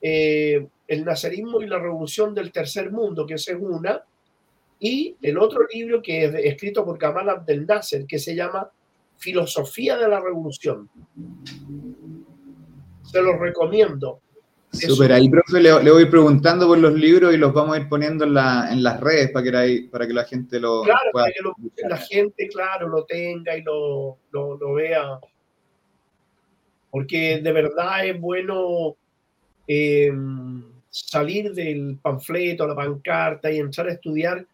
[0.00, 4.02] eh, El nazarismo y la revolución del tercer mundo, que es una.
[4.78, 8.70] Y el otro libro que es escrito por Kamal Abdel Nasser, que se llama
[9.20, 10.88] Filosofía de la Revolución.
[13.02, 14.20] Se los recomiendo.
[14.72, 18.24] Súper, ahí, profe, le, voy preguntando por los libros y los vamos a ir poniendo
[18.24, 22.48] en, las redes para que, para que la gente lo Claro, para que la gente,
[22.48, 24.16] claro, lo tenga y lo,
[24.74, 25.18] vea.
[26.90, 28.96] Porque de verdad es bueno
[29.66, 34.46] em, salir del panfleto, la pancarta y entrar a estudiar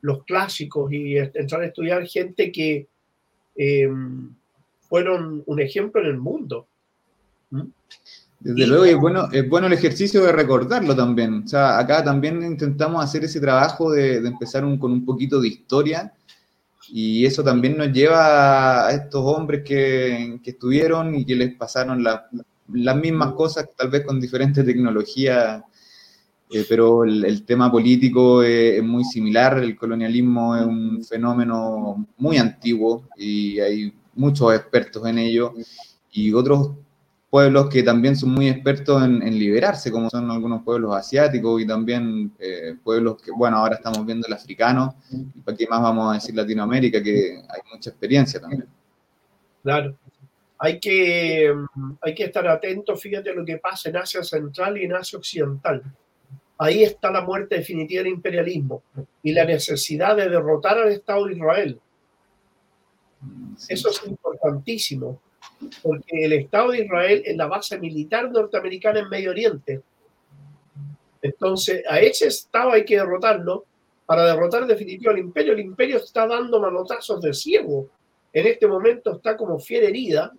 [0.00, 2.86] los clásicos y entrar a estudiar gente que
[3.56, 4.34] Em,
[4.88, 6.66] fueron un ejemplo en el mundo.
[7.50, 7.62] ¿Mm?
[8.40, 11.44] Desde luego, es bueno, es bueno el ejercicio de recordarlo también.
[11.44, 16.12] O sea, acá también intentamos hacer ese trabajo de, empezar con un poquito de historia
[16.90, 22.96] y eso también nos lleva a estos hombres que, estuvieron y que les pasaron las
[22.96, 25.62] mismas cosas, tal vez con diferentes tecnologías,
[26.50, 33.08] eh, pero el, tema político es, muy similar, el colonialismo es un fenómeno muy antiguo
[33.16, 35.52] y hay muchos expertos en ello
[36.12, 36.70] y otros
[37.34, 42.32] pueblos que también son muy expertos en, liberarse, como son algunos pueblos asiáticos y también
[42.38, 46.14] eh, pueblos que, bueno, ahora estamos viendo el africano, y para qué más vamos a
[46.14, 48.68] decir Latinoamérica, que hay mucha experiencia también.
[49.64, 49.96] Claro.
[50.60, 51.52] Hay que,
[52.00, 55.82] hay que estar atentos, fíjate lo que pasa en Asia Central y en Asia Occidental.
[56.58, 58.82] Ahí está la muerte definitiva del imperialismo
[59.22, 61.80] y la necesidad de derrotar al Estado de Israel.
[63.68, 65.20] Eso es importantísimo
[65.82, 69.82] porque el Estado de Israel es la base militar norteamericana en Medio Oriente.
[71.22, 73.64] Entonces, a ese Estado hay que derrotarlo
[74.06, 75.54] para derrotar definitivo al imperio.
[75.54, 77.88] El imperio está dando manotazos de ciego.
[78.32, 80.32] En este momento está como fiera herida,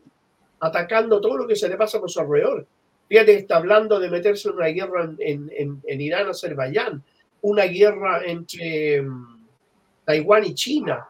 [0.60, 2.68] atacando todo lo que se le pasa por su alrededor.
[3.08, 7.04] Fíjate, está hablando de meterse en una guerra en, en, en Irán, Azerbaiyán,
[7.42, 9.48] una guerra entre mm,
[10.06, 11.08] Taiwán y China,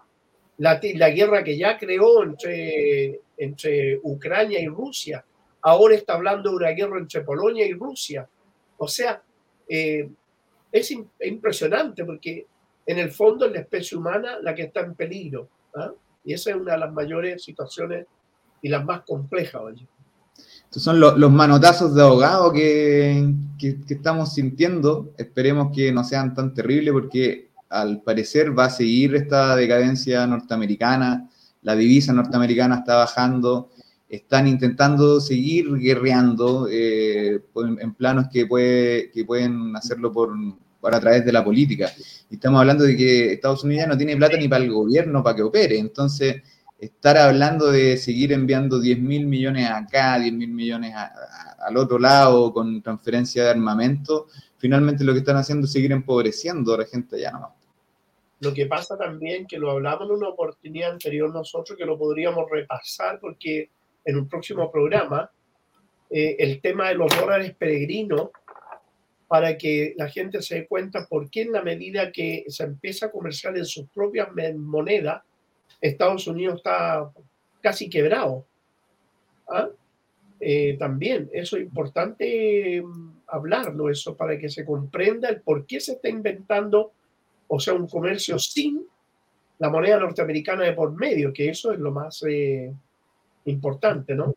[0.57, 5.23] la, la, guerra que ya creó entre entre Ucrania y Rusia.
[5.61, 8.27] Ahora está hablando de una guerra entre Polonia y Rusia.
[8.77, 9.21] O sea,
[9.67, 10.09] eh,
[10.71, 12.45] es impresionante porque
[12.85, 15.49] en el fondo es la especie humana la que está en peligro.
[15.75, 15.91] ¿ah?
[16.23, 18.05] Y esa es una de las mayores situaciones
[18.61, 19.61] y las más complejas.
[20.75, 25.13] Estos son los, manotazos de ahogado que, que, que, estamos sintiendo.
[25.17, 31.29] Esperemos que no sean tan terribles porque al parecer va a seguir esta decadencia norteamericana
[31.65, 33.71] la divisa norteamericana está bajando,
[34.07, 37.41] están intentando seguir guerreando eh,
[37.81, 40.31] en, planos que, puede, que pueden hacerlo por,
[40.83, 41.91] a través de la política.
[42.29, 45.35] Y estamos hablando de que Estados Unidos no tiene plata ni para el gobierno para
[45.35, 45.79] que opere.
[45.79, 46.43] Entonces,
[46.79, 52.53] estar hablando de seguir enviando 10 mil millones acá, 10 mil millones al otro lado
[52.53, 57.15] con transferencia de armamento, finalmente lo que están haciendo es seguir empobreciendo a la gente
[57.15, 57.51] allá nomás.
[58.41, 62.49] Lo que pasa también, que lo hablamos en una oportunidad anterior nosotros, que lo podríamos
[62.49, 63.69] repasar porque
[64.03, 65.29] en un próximo programa,
[66.09, 68.29] eh, el tema de los dólares peregrinos,
[69.27, 73.07] para que la gente se dé cuenta por qué en la medida que se empieza
[73.07, 75.23] a comerciar en sus propias monedas,
[75.85, 77.11] Estados Unidos está
[77.61, 78.45] casi quebrado.
[79.47, 79.69] ¿Ah?
[80.39, 85.79] Eh, también, eso es importante mm, hablarlo, eso, para que se comprenda el por qué
[85.79, 86.91] se está inventando
[87.47, 88.85] o sea, un comercio sin
[89.59, 92.73] la moneda norteamericana de por medio, que eso es lo más eh,
[93.45, 94.35] importante, ¿no?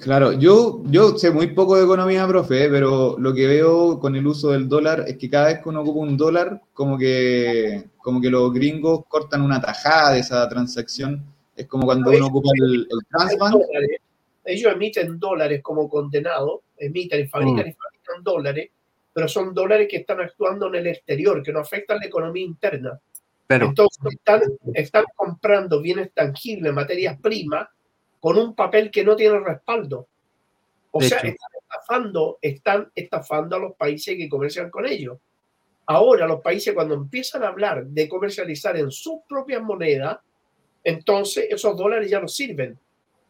[0.00, 4.26] Claro, yo, yo sé muy poco de economía, profe, pero lo que veo con el
[4.26, 8.20] uso del dólar es que cada vez que uno ocupa un dólar, como que, como
[8.20, 11.24] que los gringos cortan una tajada de esa transacción.
[11.56, 13.98] Es como cuando uno ocupa el, el
[14.44, 18.70] Ellos emiten dólares como condenado, emiten y fabrican y fabrican dólares,
[19.12, 23.00] pero son dólares que están actuando en el exterior, que no afectan la economía interna.
[23.46, 23.98] Pero, Entonces,
[24.74, 27.68] están, comprando bienes tangibles, materias primas,
[28.26, 30.08] con un papel que no tiene respaldo.
[30.90, 35.16] O sea, están estafando, están estafando a los países que comercian con ellos.
[35.86, 40.18] Ahora, los países cuando empiezan a hablar de comercializar en sus propias monedas,
[40.82, 42.76] entonces esos dólares ya no sirven.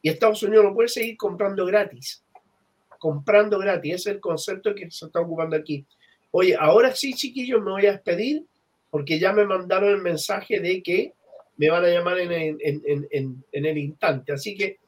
[0.00, 2.24] Y Estados Unidos no puede seguir comprando gratis
[2.98, 3.96] comprando gratis.
[3.96, 5.84] Ese es el concepto que se está ocupando aquí.
[6.30, 8.46] Oye, ahora sí, chiquillos, me voy a despedir
[8.90, 11.12] porque ya me mandaron el mensaje de que
[11.56, 12.32] me van a llamar en,
[13.52, 14.32] el instante.
[14.32, 14.78] Así que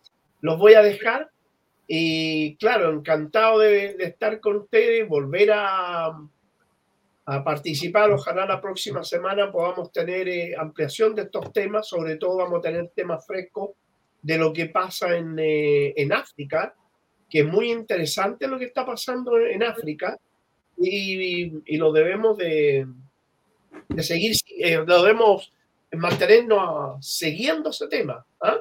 [0.40, 1.30] los voy a dejar.
[1.86, 6.06] Y claro, encantado de, estar con ustedes, volver a,
[7.26, 8.10] a, participar.
[8.10, 11.88] Ojalá la próxima semana podamos tener eh, ampliación de estos temas.
[11.88, 13.70] Sobre todo vamos a tener temas frescos
[14.20, 16.74] de lo que pasa en, eh, África
[17.30, 20.18] que es muy interesante lo que está pasando en África
[20.78, 22.86] y, lo debemos de,
[23.98, 25.52] seguir, eh, lo debemos
[25.92, 28.24] mantenernos siguiendo ese tema.
[28.40, 28.60] ¿ah?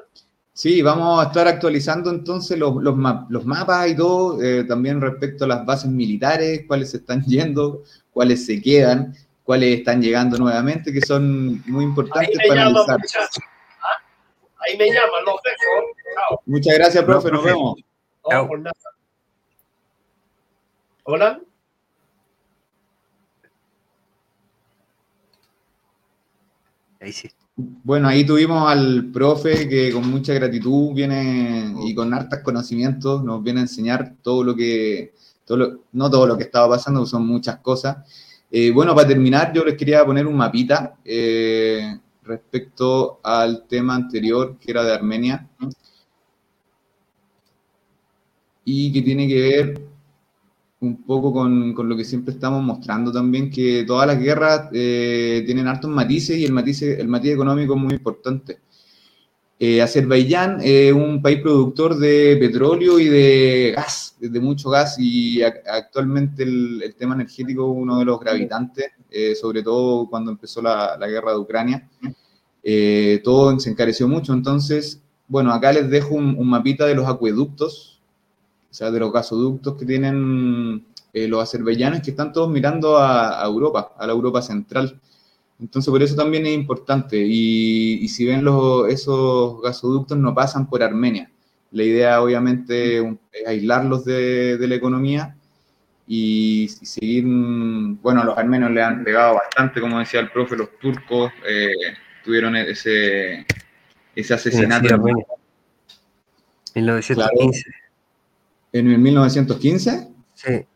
[0.58, 5.46] Sí, vamos a estar actualizando entonces los, los, mapas y todo, eh, también respecto a
[5.46, 11.00] las bases militares, cuáles se están yendo, cuáles se quedan, cuáles están llegando nuevamente, que
[11.00, 12.98] son muy importantes para analizar.
[12.98, 14.02] ¿ah?
[14.66, 16.40] Ahí me llaman, los dejo.
[16.46, 17.76] Muchas gracias, profe, nos vemos.
[21.04, 21.40] Hola.
[27.00, 27.30] Ahí sí.
[27.60, 33.42] Bueno, ahí tuvimos al profe que con mucha gratitud viene y con hartos conocimientos nos
[33.42, 35.12] viene a enseñar todo lo que,
[35.44, 37.96] todo no todo lo que estaba pasando, son muchas cosas.
[38.48, 44.56] Eh, bueno, para terminar, yo les quería poner un mapita eh, respecto al tema anterior,
[44.60, 45.48] que era de Armenia
[48.64, 49.87] y que tiene que ver
[50.80, 55.42] un poco con, con, lo que siempre estamos mostrando también, que todas las guerras eh,
[55.44, 58.60] tienen hartos matices y el matiz, el matiz económico es muy importante.
[59.60, 65.42] Eh, Azerbaiyán es un país productor de petróleo y de gas, de mucho gas, y
[65.42, 70.96] actualmente el, tema energético es uno de los gravitantes, eh, sobre todo cuando empezó la,
[71.08, 71.88] guerra de Ucrania.
[72.62, 77.87] Eh, todo se encareció mucho, entonces, bueno, acá les dejo un, mapita de los acueductos,
[78.70, 83.92] o sea, de los gasoductos que tienen los azerbaiyanos, que están todos mirando a Europa,
[83.98, 85.00] a la Europa central.
[85.60, 87.16] Entonces, por eso también es importante.
[87.18, 91.30] Y, si ven los, esos gasoductos, no pasan por Armenia.
[91.72, 95.36] La idea, obviamente, es aislarlos de, la economía
[96.06, 97.24] y, seguir.
[97.26, 101.72] Bueno, los armenios le han pegado bastante, como decía el profe, los turcos eh,
[102.24, 103.44] tuvieron ese,
[104.14, 104.94] ese asesinato.
[104.94, 105.02] En
[106.84, 107.77] 1915.
[108.72, 110.08] ¿En el 1915?
[110.34, 110.66] Sí,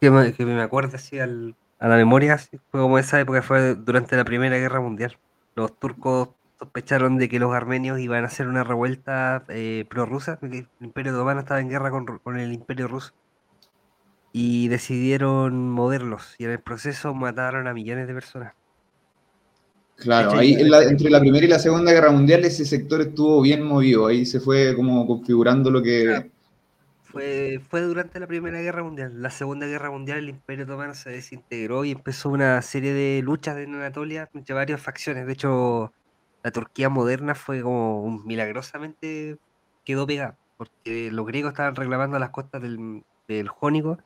[0.00, 3.74] que me, que me acuerdo así al, a la memoria, fue como esa época, fue
[3.74, 5.18] durante la Primera Guerra Mundial.
[5.54, 10.58] Los turcos sospecharon de que los armenios iban a hacer una revuelta eh, prorrusa, porque
[10.58, 13.12] el Imperio Otomano estaba en guerra con, el Imperio Ruso.
[14.32, 18.54] Y decidieron moverlos, y en el proceso mataron a millones de personas.
[19.96, 24.06] Claro, ahí entre la Primera y la Segunda Guerra Mundial ese sector estuvo bien movido,
[24.06, 26.30] ahí se fue como configurando lo que
[27.14, 29.22] fue, durante la Primera Guerra Mundial.
[29.22, 33.56] La Segunda Guerra Mundial el Imperio Otomano se desintegró y empezó una serie de luchas
[33.58, 35.26] en Anatolia entre varias facciones.
[35.26, 35.92] De hecho,
[36.42, 39.38] la Turquía moderna fue como milagrosamente
[39.84, 43.98] quedó pegada, porque los griegos estaban reclamando las costas del, Jónico,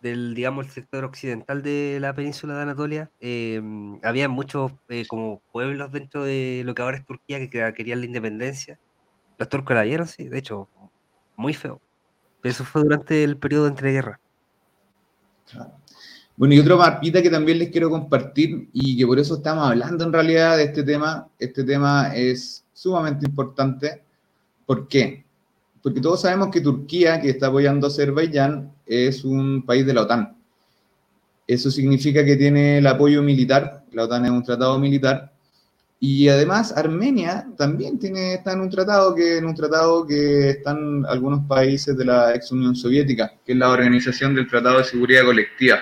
[0.00, 3.10] del, digamos, el sector occidental de la península de Anatolia.
[3.20, 3.60] Eh,
[4.02, 8.06] había muchos eh, como pueblos dentro de lo que ahora es Turquía que querían la
[8.06, 8.78] independencia.
[9.38, 10.68] Los turcos la dieron, sí, de hecho,
[11.36, 11.80] muy feo.
[12.42, 14.20] Eso fue durante el periodo de entreguerra.
[16.36, 20.04] Bueno, y otro mapita que también les quiero compartir y que por eso estamos hablando
[20.04, 21.28] en realidad de este tema.
[21.38, 24.02] Este tema es sumamente importante.
[24.64, 25.24] ¿Por qué?
[25.82, 30.02] Porque todos sabemos que Turquía, que está apoyando a Azerbaiyán, es un país de la
[30.02, 30.36] OTAN.
[31.46, 33.84] Eso significa que tiene el apoyo militar.
[33.92, 35.32] La OTAN es un tratado militar
[36.00, 41.04] y además Armenia también tiene, está en un tratado que en un tratado que están
[41.06, 45.24] algunos países de la ex Unión Soviética, que es la Organización del Tratado de Seguridad
[45.24, 45.80] Colectiva.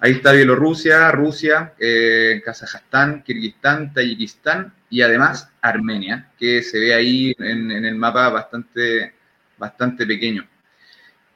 [0.00, 7.34] Ahí está Bielorrusia, Rusia, eh, Kazajstán, Kirguistán, Tayikistán y además Armenia, que se ve ahí
[7.38, 9.14] en, en el mapa bastante,
[9.56, 10.46] bastante pequeño.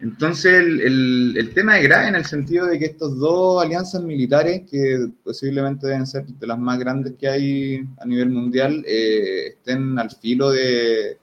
[0.03, 5.09] Entonces, el, tema es grave en el sentido de que estas dos alianzas militares, que
[5.23, 10.11] posiblemente deben ser de las más grandes que hay a nivel mundial, eh, estén al
[10.11, 11.19] filo de,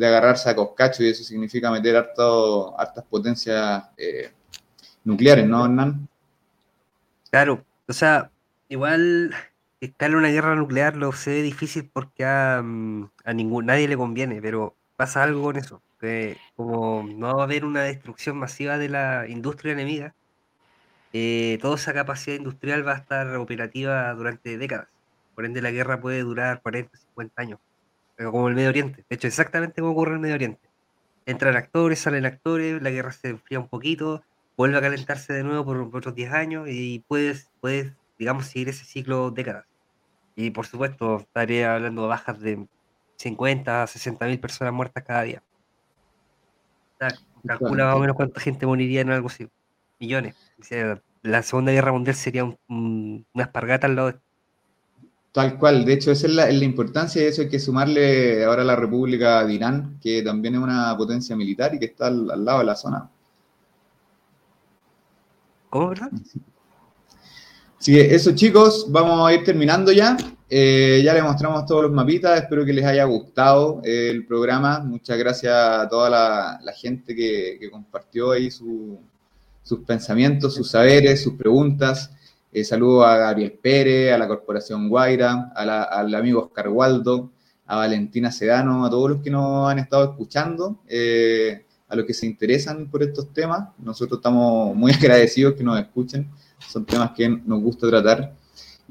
[0.00, 4.30] agarrarse a coscacho y eso significa meter harto, hartas potencias eh,
[5.02, 6.08] nucleares, ¿no, Hernán?
[7.28, 8.30] Claro, o sea,
[8.68, 9.34] igual
[9.80, 14.40] en una guerra nuclear lo sé difícil porque a, mm, a ningún, nadie le conviene,
[14.40, 15.82] pero pasa algo con eso
[16.64, 20.14] como no va a haber una destrucción masiva de la industria enemiga,
[21.12, 24.88] eh, toda esa capacidad industrial va a estar operativa durante décadas.
[25.34, 27.60] Por ende, la guerra puede durar 40, 50 años,
[28.16, 29.04] como el Medio Oriente.
[29.08, 30.68] De hecho, exactamente como ocurre en el Medio Oriente.
[31.26, 34.22] Entran actores, salen actores, la guerra se enfría un poquito,
[34.56, 38.84] vuelve a calentarse de nuevo por, otros 10 años y puedes, puedes, digamos, seguir ese
[38.84, 39.66] ciclo décadas.
[40.34, 42.66] Y por supuesto, estaré hablando de bajas de
[43.16, 45.42] 50 a 60 mil personas muertas cada día.
[47.46, 49.48] Calcula más o menos cuánta gente moriría en algo así.
[49.98, 50.34] Millones.
[51.22, 54.18] la Segunda Guerra Mundial sería un, una espargata al lado de
[55.32, 58.66] Tal cual, de hecho esa es la, importancia y eso hay que sumarle ahora a
[58.66, 62.58] la República de Irán, que también es una potencia militar y que está al, lado
[62.58, 63.08] de la zona.
[65.70, 66.10] ¿Cómo, verdad?
[67.80, 70.18] Así que eso chicos, vamos a ir terminando ya.
[70.54, 74.80] Eh, ya les mostramos todos los mapitas, espero que les haya gustado el programa.
[74.80, 78.98] Muchas gracias a toda la, gente que, compartió ahí sus
[79.86, 82.10] pensamientos, sus saberes, sus preguntas.
[82.52, 87.30] Eh, saludo a Gabriel Pérez, a la Corporación Guaira, al amigo Oscar Waldo,
[87.64, 92.12] a Valentina Sedano, a todos los que nos han estado escuchando, eh, a los que
[92.12, 93.70] se interesan por estos temas.
[93.78, 98.41] Nosotros estamos muy agradecidos que nos escuchen, son temas que nos gusta tratar.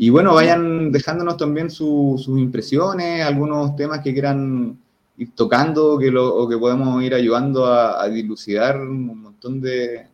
[0.02, 4.80] Y bueno, vayan dejándonos también sus impresiones, algunos temas que quieran
[5.16, 10.08] ir tocando que lo, o que podemos ir ayudando a, dilucidar un montón de,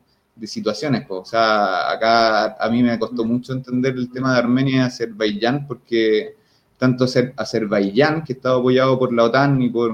[0.44, 1.06] situaciones.
[1.08, 5.66] O sea, acá a mí me costó mucho entender el tema de Armenia y Azerbaiyán
[5.66, 6.36] porque
[6.78, 7.06] tanto
[7.38, 9.94] Azerbaiyán, que estaba apoyado por la OTAN y por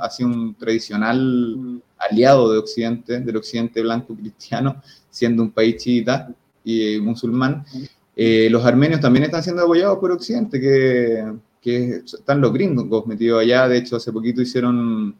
[0.00, 4.80] ha sido un tradicional aliado de Occidente, del Occidente blanco cristiano,
[5.10, 6.32] siendo un país chiita
[6.62, 7.64] y musulmán,
[8.16, 13.42] eh, los armenios también están siendo apoyados por Occidente, que, que están los gringos metidos
[13.42, 13.68] allá.
[13.68, 15.16] De hecho, hace poquito hicieron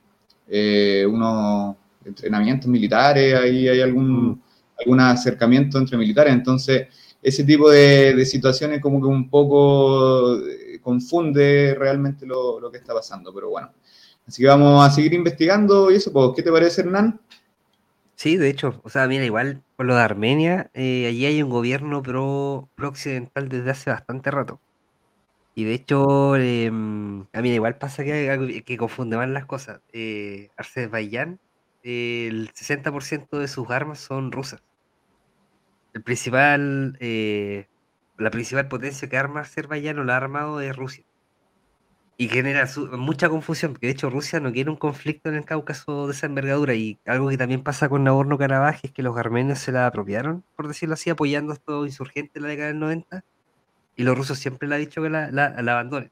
[0.48, 4.40] eh, unos entrenamientos militares, ahí hay algún, mm.
[4.80, 6.32] algún acercamiento entre militares.
[6.32, 6.88] Entonces,
[7.22, 12.94] ese tipo de, situaciones como que un poco eh, confunde realmente lo, lo, que está
[12.94, 13.70] pasando, pero bueno.
[14.26, 17.20] Así que vamos a seguir investigando y eso, pues, ¿qué te parece, Hernán?
[18.16, 21.50] Sí, de hecho, o sea, mira, igual por lo de Armenia, eh, allí hay un
[21.50, 24.60] gobierno pro, pro occidental desde hace bastante rato.
[25.54, 29.82] Y de hecho, eh, a mí igual pasa que, que confunde mal las cosas.
[29.92, 31.40] Eh, Azerbaiyán,
[31.82, 34.62] el 60% de sus armas son rusas.
[35.94, 37.68] El principal, eh,
[38.18, 41.04] la principal potencia que arma Azerbaiyán o la ha armado es Rusia.
[42.16, 46.06] Y genera mucha confusión, porque de hecho Rusia no quiere un conflicto en el Cáucaso
[46.06, 46.74] de esa envergadura.
[46.74, 50.68] Y algo que también pasa con Nagorno-Karabaj es que los armenios se la apropiaron, por
[50.68, 53.24] decirlo así, apoyando a estos insurgentes en la década del 90
[53.96, 56.10] y los rusos siempre le han dicho que la, la, abandonen.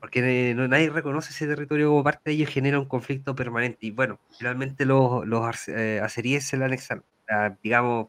[0.00, 3.86] Porque nadie reconoce ese territorio como parte de ellos, genera un conflicto permanente.
[3.86, 7.04] Y bueno, finalmente los, los eh, azeríes se la anexaron.
[7.62, 8.08] digamos,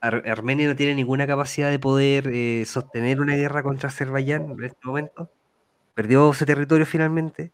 [0.00, 4.86] Armenia no tiene ninguna capacidad de poder eh, sostener una guerra contra Azerbaiyán en este
[4.86, 5.30] momento.
[5.96, 7.52] Perdió ese territorio finalmente.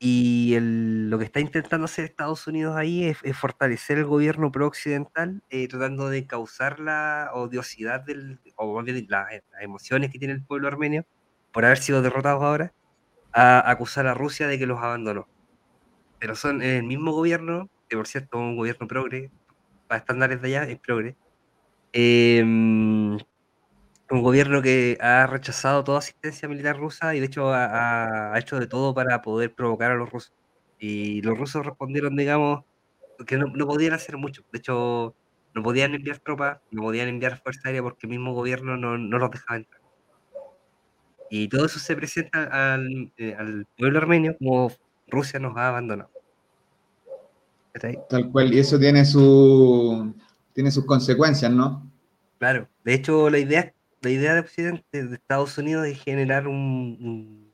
[0.00, 5.68] Y lo que está intentando hacer Estados Unidos ahí es, fortalecer el gobierno pro-occidental, eh,
[5.68, 9.28] tratando de causar la odiosidad del, o las,
[9.60, 11.06] emociones que tiene el pueblo armenio
[11.52, 12.72] por haber sido derrotados ahora,
[13.32, 15.28] a acusar a Rusia de que los abandonó.
[16.18, 19.30] Pero son el mismo gobierno, que por cierto es un gobierno progre,
[19.86, 21.16] para estándares de allá es progre,
[21.92, 22.44] eh,
[24.10, 28.66] un gobierno que ha rechazado toda asistencia militar rusa y de hecho ha, hecho de
[28.66, 30.32] todo para poder provocar a los rusos.
[30.78, 32.64] Y los rusos respondieron, digamos,
[33.26, 34.42] que no, podían hacer mucho.
[34.52, 35.14] De hecho,
[35.54, 39.30] no podían enviar tropas, no podían enviar fuerza aérea porque el mismo gobierno no, los
[39.30, 39.80] dejaba entrar.
[41.30, 44.72] Y todo eso se presenta al, eh, al pueblo armenio como
[45.08, 46.10] Rusia nos ha abandonado.
[48.08, 50.14] Tal cual, y eso tiene, su,
[50.52, 51.88] tiene sus consecuencias, ¿no?
[52.38, 57.52] Claro, de hecho la idea la idea de Occidente, de Estados Unidos, es generar un,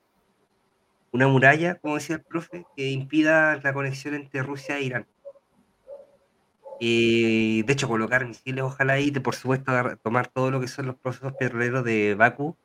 [1.13, 5.07] una muralla, como decía el profe, que impida la conexión entre Rusia e Irán.
[6.81, 9.73] Y de hecho, colocar misiles, ojalá de, por supuesto,
[10.03, 12.57] tomar todo lo que son los pozos petroleros de Bakú.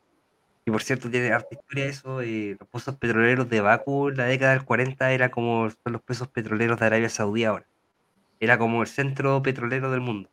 [0.66, 2.22] Y por cierto, tiene harta historia eso.
[2.22, 6.28] Eh, los pozos petroleros de Bakú en la década del 40 era como los pozos
[6.28, 7.66] petroleros de Arabia Saudí ahora.
[8.40, 10.30] Era como el centro petrolero del mundo.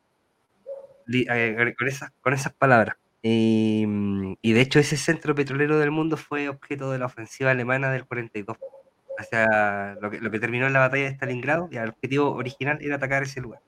[1.12, 2.96] Eh, con esas, con esas palabras.
[3.28, 7.90] Em, y, de hecho ese centro petrolero del mundo fue objeto de la ofensiva alemana
[7.90, 8.56] del 42.
[8.56, 12.30] O sea, lo que, lo que terminó en la batalla de Stalingrado, y el objetivo
[12.30, 13.60] original era atacar ese lugar.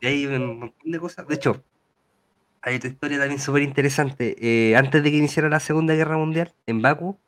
[0.00, 1.28] Y hay un montón de cosas.
[1.28, 1.62] De hecho,
[2.60, 4.34] hay otra historia también súper interesante.
[4.40, 7.20] Eh, antes de que iniciara la Segunda Guerra Mundial, en Bakú,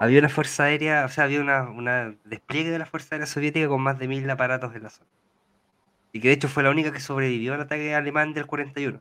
[0.00, 3.80] había una fuerza aérea, o sea, había una despliegue de la Fuerza Aérea Soviética con
[3.80, 5.08] más de mil aparatos en la zona.
[6.12, 9.00] Y que de hecho fue la única que sobrevivió al ataque alemán del 41.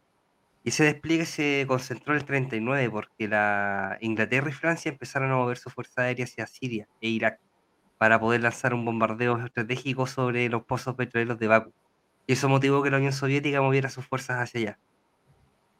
[0.63, 5.35] Y ese despliegue se concentró en el 39 porque la Inglaterra y Francia empezaron a
[5.35, 7.39] mover su fuerza aérea hacia Siria e Irak
[7.97, 11.73] para poder lanzar un bombardeo estratégico sobre los pozos petroleros de Bakú.
[12.27, 14.79] Y eso motivó que la Unión Soviética moviera sus fuerzas hacia allá.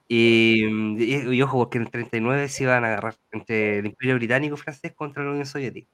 [0.07, 4.57] Y, ojo, porque en el 39 se iban a agarrar entre el Imperio Británico y
[4.57, 5.87] francés contra la Unión Soviética.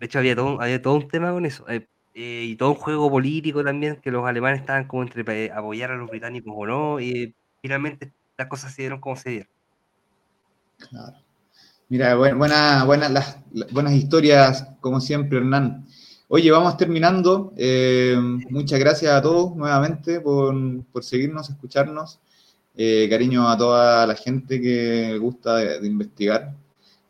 [0.00, 1.68] De hecho, había todo, había todo un tema con eso.
[1.68, 1.86] Eh,
[2.20, 5.92] eh, y todo un juego político también, que los alemanes estaban como entre eh, apoyar
[5.92, 7.32] a los británicos o no, y
[7.62, 9.48] finalmente las cosas se dieron como se dieron.
[10.78, 11.16] Claro.
[11.88, 13.38] Mira, buena, buena, las,
[13.70, 15.86] buenas historias, como siempre, Hernán.
[16.26, 17.52] Oye, vamos terminando.
[17.56, 18.16] Eh,
[18.50, 22.18] muchas gracias a todos nuevamente por, seguirnos, escucharnos.
[22.76, 26.52] cariño a toda la gente que gusta de, de investigar.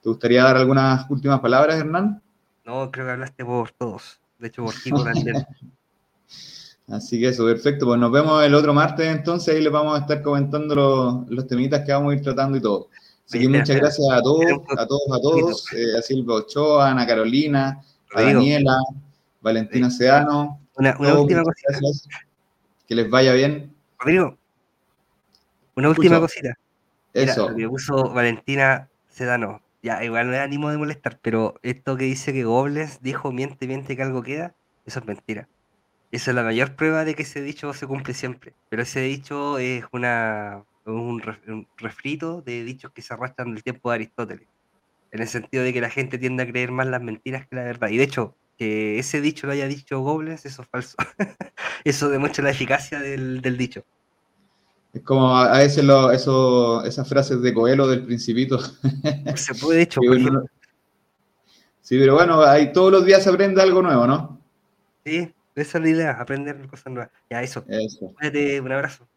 [0.03, 2.21] ¿Te gustaría dar algunas últimas palabras, Hernán?
[2.67, 4.21] No, creo que hablaste por todos.
[4.39, 5.37] De hecho, por Kiko también.
[6.89, 7.85] Así que eso, perfecto.
[7.85, 11.47] Pues nos vemos el otro martes entonces, ahí les vamos a estar comentando los, los
[11.47, 12.89] temitas que vamos a ir tratando y todo.
[13.27, 14.47] Así que muchas gracias a todos,
[14.79, 17.83] a todos, a todos, eh, a Silvia Ochoa, a Ana Carolina,
[18.15, 18.79] a Daniela,
[19.43, 20.61] Valentina Sedano.
[20.77, 21.79] Una, última cosita.
[22.87, 23.75] Que les vaya bien.
[23.99, 24.39] Rodrigo,
[25.75, 26.59] una última cosita.
[27.13, 27.55] Eso.
[27.55, 29.61] Que puso Valentina Sedano.
[30.03, 33.97] Igual no es ánimo de molestar, pero esto que dice que Gobles dijo miente, miente
[33.97, 34.55] que algo queda,
[34.85, 35.49] eso es mentira.
[36.11, 38.55] Esa es la mayor prueba de que ese dicho se cumple siempre.
[38.71, 41.23] Pero ese dicho es una, un,
[41.77, 44.49] refrito de dichos que se arrastran del tiempo de Aristóteles.
[45.11, 47.65] En el sentido de que la gente tiende a creer más las mentiras que la
[47.65, 47.89] verdad.
[47.89, 50.97] Y de hecho, que ese dicho lo haya dicho Gobles, eso es falso.
[51.85, 53.85] eso demuestra la eficacia del, del dicho.
[54.93, 58.59] Es como a veces lo, eso, esas frases de Coelho del Principito.
[59.35, 60.45] Se puede, de hecho, ejemplo,
[61.89, 64.39] Sí, pero bueno, ahí todos los días se aprende algo nuevo, ¿no?
[65.07, 67.11] sí, esa es la idea, aprender cosas nuevas.
[67.31, 67.65] Ya, eso.
[67.67, 68.13] Eso.
[68.21, 69.09] Un abrazo.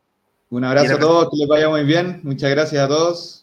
[0.49, 2.21] Un abrazo a todos, que les vaya muy bien.
[2.23, 3.40] Muchas gracias a todos.